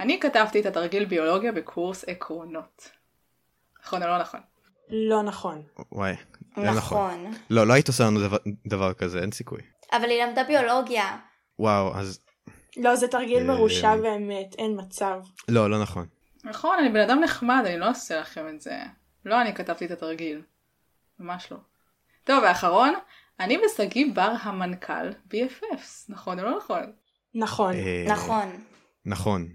אני 0.00 0.20
כתבתי 0.20 0.60
את 0.60 0.66
התרגיל 0.66 1.04
ביולוגיה 1.04 1.52
בקורס 1.52 2.04
עקרונות. 2.04 2.90
נכון 3.84 4.02
או 4.02 4.08
לא 4.08 4.18
נכון? 4.18 4.40
לא 4.88 5.22
נכון. 5.22 5.62
וואי, 5.92 6.14
לא 6.56 6.74
נכון. 6.74 6.76
נכון. 6.76 7.32
לא, 7.50 7.66
לא 7.66 7.72
היית 7.72 7.88
עושה 7.88 8.04
לנו 8.04 8.20
דבר, 8.20 8.36
דבר 8.66 8.94
כזה, 8.94 9.20
אין 9.20 9.32
סיכוי. 9.32 9.60
אבל 9.92 10.10
היא 10.10 10.24
למדה 10.24 10.44
ביולוגיה. 10.44 11.18
וואו, 11.58 11.96
אז 11.96 12.20
לא, 12.76 12.96
זה 12.96 13.08
תרגיל 13.08 13.38
אה, 13.38 13.44
מרושע 13.44 13.96
באמת, 13.96 14.54
אין 14.58 14.74
מצב. 14.80 15.20
לא, 15.48 15.70
לא 15.70 15.82
נכון. 15.82 16.06
נכון, 16.44 16.78
אני 16.78 16.88
בן 16.88 17.00
אדם 17.00 17.20
נחמד, 17.20 17.62
אני 17.66 17.78
לא 17.78 17.86
אעשה 17.86 18.20
לכם 18.20 18.48
את 18.48 18.60
זה. 18.60 18.78
לא 19.24 19.42
אני 19.42 19.54
כתבתי 19.54 19.86
את 19.86 19.90
התרגיל. 19.90 20.42
ממש 21.18 21.52
לא. 21.52 21.58
טוב, 22.28 22.44
ואחרון, 22.44 22.94
אני 23.40 23.58
ושגיא 23.66 24.06
בר 24.14 24.32
המנכ"ל 24.42 25.10
BFFs, 25.10 26.04
נכון 26.08 26.40
או 26.40 26.44
לא 26.44 26.56
נכון? 26.56 26.92
נכון. 27.34 27.74
אה, 27.74 28.04
נכון. 28.08 28.64
נכון. 29.04 29.48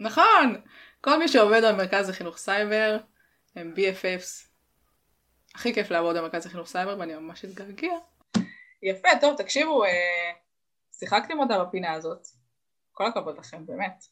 נכון! 0.00 0.62
כל 1.00 1.18
מי 1.18 1.28
שעובד 1.28 1.60
במרכז 1.64 2.10
לחינוך 2.10 2.36
סייבר 2.36 2.98
הם 3.56 3.74
BFFs. 3.76 4.48
הכי 5.54 5.74
כיף 5.74 5.90
לעבוד 5.90 6.16
במרכז 6.16 6.46
לחינוך 6.46 6.68
סייבר 6.68 6.98
ואני 6.98 7.14
ממש 7.14 7.44
אתגעגע. 7.44 7.92
יפה, 8.82 9.08
טוב, 9.20 9.36
תקשיבו, 9.36 9.84
אה, 9.84 9.90
שיחקתם 10.92 11.38
אותה 11.38 11.64
בפינה 11.64 11.92
הזאת. 11.92 12.26
כל 12.92 13.06
הכבוד 13.06 13.38
לכם, 13.38 13.66
באמת. 13.66 14.04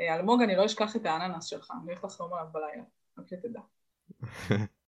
אה, 0.00 0.14
אלמוג, 0.14 0.42
אני 0.42 0.56
לא 0.56 0.66
אשכח 0.66 0.96
את 0.96 1.06
האננס 1.06 1.44
שלך, 1.44 1.70
אני 1.70 1.92
הולך 1.92 2.04
לחלום 2.04 2.32
עליו 2.34 2.46
בלילה, 2.52 2.82
רק 3.18 3.24
שתדע. 3.28 3.60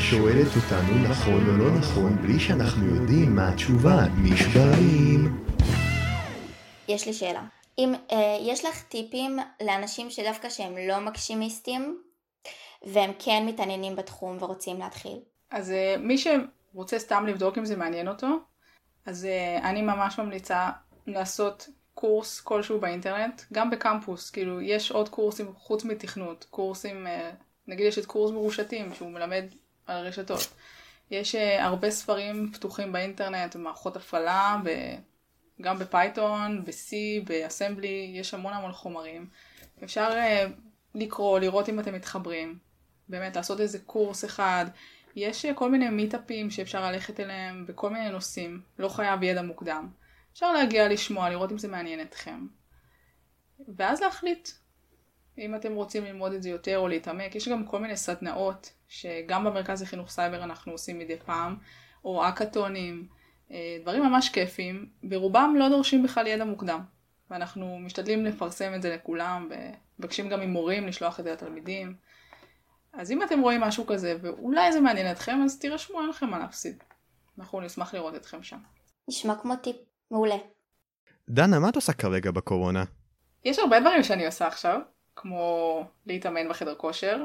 שואלת 0.00 0.46
אותנו 0.56 1.08
נכון 1.08 1.48
או 1.48 1.56
לא 1.56 1.70
נכון 1.78 2.16
בלי 2.16 2.40
שאנחנו 2.40 2.94
יודעים 2.94 3.36
מה 3.36 3.48
התשובה. 3.48 3.96
נשברים. 4.22 5.44
יש 6.88 7.06
לי 7.06 7.12
שאלה. 7.12 7.42
אם 7.78 7.94
אה, 8.12 8.38
יש 8.40 8.64
לך 8.64 8.82
טיפים 8.82 9.38
לאנשים 9.62 10.10
שדווקא 10.10 10.50
שהם 10.50 10.74
לא 10.88 11.00
מגשימיסטים 11.00 12.02
והם 12.86 13.10
כן 13.18 13.42
מתעניינים 13.46 13.96
בתחום 13.96 14.36
ורוצים 14.40 14.78
להתחיל? 14.78 15.18
אז 15.50 15.70
אה, 15.70 15.96
מי 15.98 16.18
שרוצה 16.18 16.98
סתם 16.98 17.26
לבדוק 17.26 17.58
אם 17.58 17.64
זה 17.64 17.76
מעניין 17.76 18.08
אותו, 18.08 18.28
אז 19.06 19.24
אה, 19.24 19.70
אני 19.70 19.82
ממש 19.82 20.18
ממליצה 20.18 20.70
לעשות 21.06 21.68
קורס 21.94 22.40
כלשהו 22.40 22.80
באינטרנט, 22.80 23.42
גם 23.52 23.70
בקמפוס, 23.70 24.30
כאילו 24.30 24.60
יש 24.60 24.90
עוד 24.90 25.08
קורסים 25.08 25.52
חוץ 25.54 25.84
מתכנות, 25.84 26.46
קורסים, 26.50 27.06
נגיד 27.66 27.86
יש 27.86 27.98
את 27.98 28.06
קורס 28.06 28.30
מרושתים 28.30 28.94
שהוא 28.94 29.10
מלמד 29.10 29.44
על 29.86 30.06
רשתות. 30.06 30.48
יש 31.10 31.34
אה, 31.34 31.64
הרבה 31.64 31.90
ספרים 31.90 32.52
פתוחים 32.52 32.92
באינטרנט, 32.92 33.56
מערכות 33.56 33.96
הפעלה, 33.96 34.56
ב- 34.64 34.96
גם 35.60 35.78
ב 35.78 35.89
Python, 35.89 36.64
ב-C, 36.64 36.92
ב 37.26 37.35
Assembly, 37.35 38.12
יש 38.14 38.34
המון 38.34 38.52
המון 38.52 38.72
חומרים. 38.72 39.28
אפשר 39.84 40.08
אה, 40.12 40.46
לקרוא, 40.94 41.38
לראות 41.38 41.68
אם 41.68 41.80
אתם 41.80 41.94
מתחברים, 41.94 42.58
באמת 43.08 43.36
לעשות 43.36 43.60
איזה 43.60 43.78
קורס 43.78 44.24
אחד. 44.24 44.66
יש 45.16 45.44
אה, 45.44 45.54
כל 45.54 45.70
מיני 45.70 45.88
מיטאפים 45.88 46.50
שאפשר 46.50 46.90
ללכת 46.90 47.20
אליהם 47.20 47.66
בכל 47.66 47.90
מיני 47.90 48.10
נושאים, 48.10 48.62
לא 48.78 48.88
חייב 48.88 49.22
ידע 49.22 49.42
מוקדם. 49.42 49.88
אפשר 50.32 50.52
להגיע 50.52 50.88
לשמוע, 50.88 51.30
לראות 51.30 51.52
אם 51.52 51.58
זה 51.58 51.68
מעניין 51.68 52.00
אתכם. 52.00 52.46
ואז 53.76 54.00
להחליט 54.00 54.48
אם 55.40 55.54
אתם 55.54 55.74
רוצים 55.74 56.04
ללמוד 56.04 56.32
את 56.32 56.42
זה 56.42 56.50
יותר 56.50 56.78
או 56.78 56.88
להתעמק. 56.88 57.34
יש 57.34 57.48
גם 57.48 57.66
כל 57.66 57.78
מיני 57.78 57.96
סדנאות 57.96 58.72
שגם 58.88 59.44
במרכז 59.44 59.82
לחינוך 59.82 60.10
סייבר 60.10 60.44
אנחנו 60.44 60.72
עושים 60.72 60.98
מדי 60.98 61.16
פעם, 61.16 61.56
או 62.04 62.28
אקאטונים, 62.28 63.06
אה, 63.50 63.78
דברים 63.82 64.02
ממש 64.02 64.28
כיפים, 64.28 64.86
ברובם 65.02 65.54
לא 65.58 65.68
דורשים 65.68 66.02
בכלל 66.02 66.26
ידע 66.26 66.44
מוקדם. 66.44 66.80
ואנחנו 67.30 67.78
משתדלים 67.78 68.24
לפרסם 68.24 68.74
את 68.74 68.82
זה 68.82 68.94
לכולם, 68.94 69.48
ומבקשים 69.50 70.28
גם 70.28 70.40
ממורים 70.40 70.86
לשלוח 70.86 71.20
את 71.20 71.24
זה 71.24 71.32
לתלמידים. 71.32 71.94
אז 72.92 73.10
אם 73.10 73.22
אתם 73.22 73.40
רואים 73.40 73.60
משהו 73.60 73.86
כזה, 73.86 74.16
ואולי 74.22 74.72
זה 74.72 74.80
מעניין 74.80 75.12
אתכם, 75.12 75.40
אז 75.44 75.58
תירשמו, 75.58 76.00
אין 76.00 76.08
לכם 76.08 76.30
מה 76.30 76.38
להפסיד. 76.38 76.82
אנחנו 77.38 77.60
נשמח 77.60 77.94
לראות 77.94 78.14
אתכם 78.14 78.42
שם. 78.42 78.58
נשמע 79.08 79.34
כמו 79.42 79.56
טיפ 79.56 79.76
מעולה. 80.10 80.36
דנה, 81.28 81.58
מה 81.58 81.68
את 81.68 81.76
עושה 81.76 81.92
כרגע 81.92 82.30
בקורונה? 82.30 82.84
יש 83.44 83.58
הרבה 83.58 83.80
דברים 83.80 84.02
שאני 84.02 84.26
עושה 84.26 84.46
עכשיו, 84.46 84.80
כמו 85.16 85.84
להתאמן 86.06 86.48
בחדר 86.48 86.74
כושר, 86.74 87.24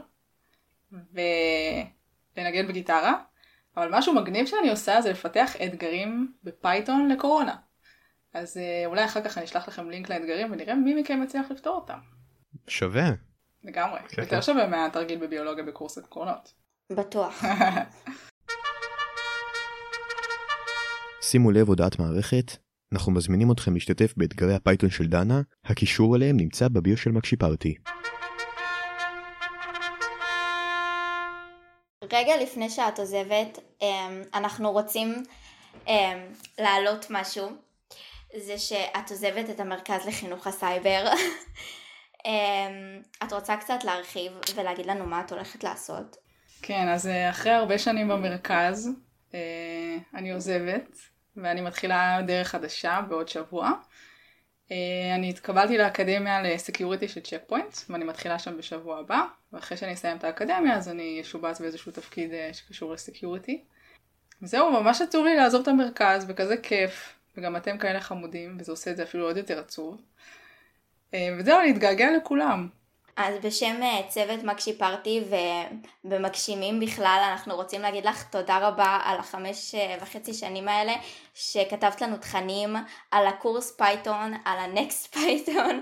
ולנגן 0.92 2.68
בגיטרה, 2.68 3.14
אבל 3.78 3.90
משהו 3.92 4.14
מגניב 4.14 4.46
שאני 4.46 4.70
עושה 4.70 5.02
זה 5.02 5.12
לפתח 5.12 5.56
אתגרים 5.66 6.34
בפייתון 6.44 7.10
לקורונה. 7.10 7.56
אז 8.34 8.58
אה, 8.58 8.84
אולי 8.86 9.06
אחר 9.06 9.24
כך 9.24 9.38
אני 9.38 9.46
אשלח 9.46 9.68
לכם 9.68 9.90
לינק 9.90 10.10
לאתגרים 10.10 10.52
ונראה 10.52 10.76
מי 10.76 11.02
מכם 11.02 11.24
יצליח 11.24 11.52
לפתור 11.52 11.76
אותם. 11.76 12.00
שווה. 12.68 13.10
לגמרי. 13.64 14.00
כן, 14.08 14.22
יותר 14.22 14.36
כן. 14.36 14.42
שווה 14.42 14.68
מהתרגיל 14.68 15.20
בביולוגיה 15.20 15.64
בקורס 15.64 15.98
עקרונות. 15.98 16.54
בטוח. 16.90 17.44
שימו 21.22 21.52
לב 21.52 21.68
הודעת 21.68 22.00
מערכת, 22.00 22.52
אנחנו 22.94 23.12
מזמינים 23.12 23.52
אתכם 23.52 23.74
להשתתף 23.74 24.14
באתגרי 24.18 24.56
ה 24.56 24.61
Python 24.61 24.90
של 24.90 25.08
דנה, 25.08 25.42
הקישור 25.66 26.16
אליהם 26.16 26.38
נמצא 26.38 26.68
ב 26.68 26.75
bio 26.75 26.98
של 26.98 27.12
מגשיפארטי. 27.12 27.76
רגע 32.04 32.34
לפני 32.42 32.70
שאת 32.70 33.00
עוזבת, 33.00 33.60
אמ, 33.82 34.22
אנחנו 34.34 34.72
רוצים 34.72 35.24
אמ, 35.88 35.94
להעלות 36.60 37.08
משהו. 37.10 37.48
זה 38.38 38.58
שאת 38.58 39.12
עוזבת 39.12 39.50
את 39.50 39.60
המרכז 39.60 40.06
לחינוך 40.08 40.48
הסייבר. 40.48 41.06
אמ, 42.26 43.02
את 43.24 43.34
רוצה 43.34 43.58
קצת 43.58 43.84
להרחיב 43.84 44.32
ולהגיד 44.56 44.86
לנו 44.86 45.06
מה 45.06 45.22
את 45.22 45.32
הולכת 45.32 45.64
לעשות? 45.64 46.18
כן, 46.62 46.88
אז 46.90 47.08
אה, 47.08 47.30
אחרי 47.30 47.52
הרבה 47.52 47.78
שנים 47.78 48.08
במרכז, 48.08 48.90
אה, 49.34 49.98
אני 50.14 50.32
עוזבת, 50.32 50.90
ואני 51.38 51.62
מתחילה 51.62 52.20
דרך 52.28 52.48
חדשה 52.48 53.02
בעוד 53.10 53.28
שבוע. 53.28 53.72
אה, 54.72 55.16
אני 55.16 55.30
התקבלתי 55.30 55.78
לאקדמיה 55.78 56.42
ל 56.42 56.49
security 56.49 57.08
של 57.08 57.22
Check 57.22 57.42
Point, 57.48 57.78
ואני 57.90 58.04
מתחילה 58.04 58.40
שם 58.40 58.58
בשבוע 58.58 59.00
הבא, 59.00 59.26
ואחרי 59.54 59.78
שאני 59.78 59.94
אסיים 59.94 60.18
את 60.18 60.24
האקדמיה 60.24 60.76
אז 60.76 60.90
אני 60.90 61.22
אשובץ 61.22 61.62
באיזשהו 61.62 61.92
תפקיד 61.92 62.34
אה, 62.34 62.50
שקשור 62.54 62.94
ל 62.94 63.01
security. 63.01 63.64
וזהו, 64.42 64.72
ממש 64.72 65.02
עצוב 65.02 65.26
לי 65.26 65.36
לעזוב 65.36 65.62
את 65.62 65.68
המרכז, 65.68 66.26
וכזה 66.28 66.58
כיף, 66.58 67.16
וגם 67.38 67.56
אתם 67.56 67.78
כאלה 67.78 68.00
חמודים, 68.00 68.58
וזה 68.60 68.72
עושה 68.72 68.92
את 68.92 68.98
זה 68.98 69.04
אפילו 69.04 69.26
עוד 69.26 69.38
יותר 69.38 69.60
עצוב. 69.60 70.02
אה, 71.14 71.30
וזהו, 71.40 71.60
אני 71.60 71.72
אתגעגע 71.72 72.18
לכולם. 72.18 72.68
אז 73.18 73.36
בשם 73.44 73.84
אה, 73.84 74.02
צוות 74.08 74.44
מגשיפארטי 74.44 75.24
ובמגשימים 76.06 76.80
בכלל 76.80 77.22
אנחנו 77.32 77.56
רוצים 77.56 77.82
להגיד 77.82 78.06
לך 78.06 78.24
תודה 78.24 78.58
רבה 78.68 79.00
על 79.04 79.18
החמש 79.18 79.76
אה, 79.76 79.96
וחצי 80.02 80.34
שנים 80.34 80.68
האלה 80.68 80.94
שכתבת 81.34 82.02
לנו 82.02 82.18
תכנים 82.18 82.76
על 83.12 83.28
הקורס 83.28 83.72
Python, 83.72 84.34
על 84.46 84.58
ה 84.60 84.69
Next 84.69 85.08
Python 85.16 85.82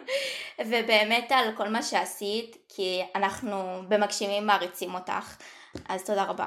ובאמת 0.59 1.31
על 1.31 1.51
כל 1.57 1.69
מה 1.69 1.81
שעשית 1.81 2.57
כי 2.69 3.01
אנחנו 3.15 3.81
במגשימים 3.87 4.47
מעריצים 4.47 4.93
אותך 4.93 5.37
אז 5.89 6.03
תודה 6.03 6.23
רבה. 6.23 6.45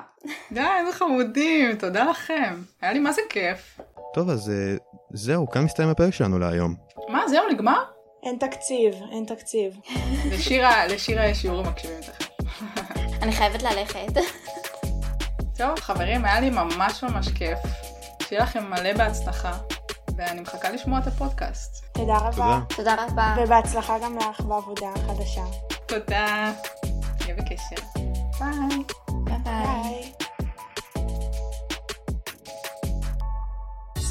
די, 0.53 0.61
איזה 0.81 0.92
חמודים, 0.92 1.77
תודה 1.77 2.05
לכם. 2.05 2.62
היה 2.81 2.92
לי 2.92 2.99
מה 2.99 3.12
זה 3.12 3.22
כיף. 3.29 3.81
טוב, 4.14 4.31
אז 4.31 4.51
אה, 4.51 4.77
זהו, 5.11 5.51
כאן 5.51 5.64
מסתיים 5.64 5.88
הפרק 5.88 6.14
שלנו 6.14 6.38
להיום. 6.38 6.75
מה, 7.09 7.29
זהו, 7.29 7.49
נגמר? 7.51 7.96
אין 8.27 8.37
תקציב, 8.39 8.95
אין 9.12 9.25
תקציב. 9.25 9.81
לשירה, 10.33 10.87
לשירה 10.87 11.27
יש 11.27 11.39
שיעורים 11.39 11.67
מקשיבים 11.67 12.01
תכף. 12.01 12.29
אני 13.23 13.33
חייבת 13.33 13.62
ללכת. 13.62 14.12
טוב, 15.57 15.81
חברים, 15.81 16.25
היה 16.25 16.41
לי 16.41 16.51
ממש 16.51 17.03
ממש 17.03 17.29
כיף. 17.29 17.59
שיהיה 18.29 18.43
לכם 18.43 18.71
מלא 18.71 18.93
בהצלחה, 18.93 19.53
ואני 20.17 20.41
מחכה 20.41 20.71
לשמוע 20.71 20.99
את 20.99 21.07
הפודקאסט. 21.07 21.85
תודה 21.93 22.17
רבה. 22.17 22.31
תודה. 22.31 22.61
תודה 22.77 23.05
רבה. 23.05 23.35
ובהצלחה 23.39 23.99
גם 23.99 24.19
לך 24.19 24.41
בעבודה 24.41 24.89
החדשה. 24.97 25.45
תודה. 25.87 26.53
נהיה 27.21 27.35
בקשר. 27.35 27.83
ביי. 28.41 28.79
ביי 29.45 30.26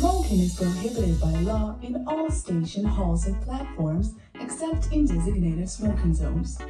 Smoking 0.06 0.42
is 0.48 0.54
prohibited 0.62 1.16
by 1.26 1.34
law 1.52 1.66
in 1.88 1.94
all 2.10 2.30
station 2.42 2.86
halls 2.96 3.22
and 3.30 3.38
platforms 3.48 4.08
except 4.46 4.84
in 4.96 5.02
designated 5.14 5.70
smoking 5.78 6.14
zones. 6.14 6.62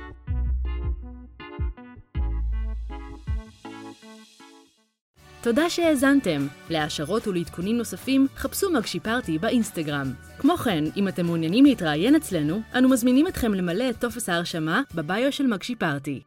תודה 5.42 5.70
שהאזנתם. 5.70 6.48
להעשרות 6.70 7.28
ולעדכונים 7.28 7.78
נוספים, 7.78 8.28
חפשו 8.36 8.72
מגשי 8.72 9.00
פארטי 9.00 9.38
באינסטגרם. 9.38 10.14
כמו 10.38 10.58
כן, 10.58 10.84
אם 10.98 11.08
אתם 11.08 11.26
מעוניינים 11.26 11.66
להתראיין 11.66 12.16
אצלנו, 12.16 12.62
אנו 12.78 12.90
מזמינים 12.90 13.28
אתכם 13.28 13.54
למלא 13.54 13.90
את 13.90 14.00
טופס 14.00 14.30
ההרשמה 14.30 14.82
בביו 14.96 15.32
של 15.32 15.48
מגשי 15.48 15.76
פארטי. 15.76 16.22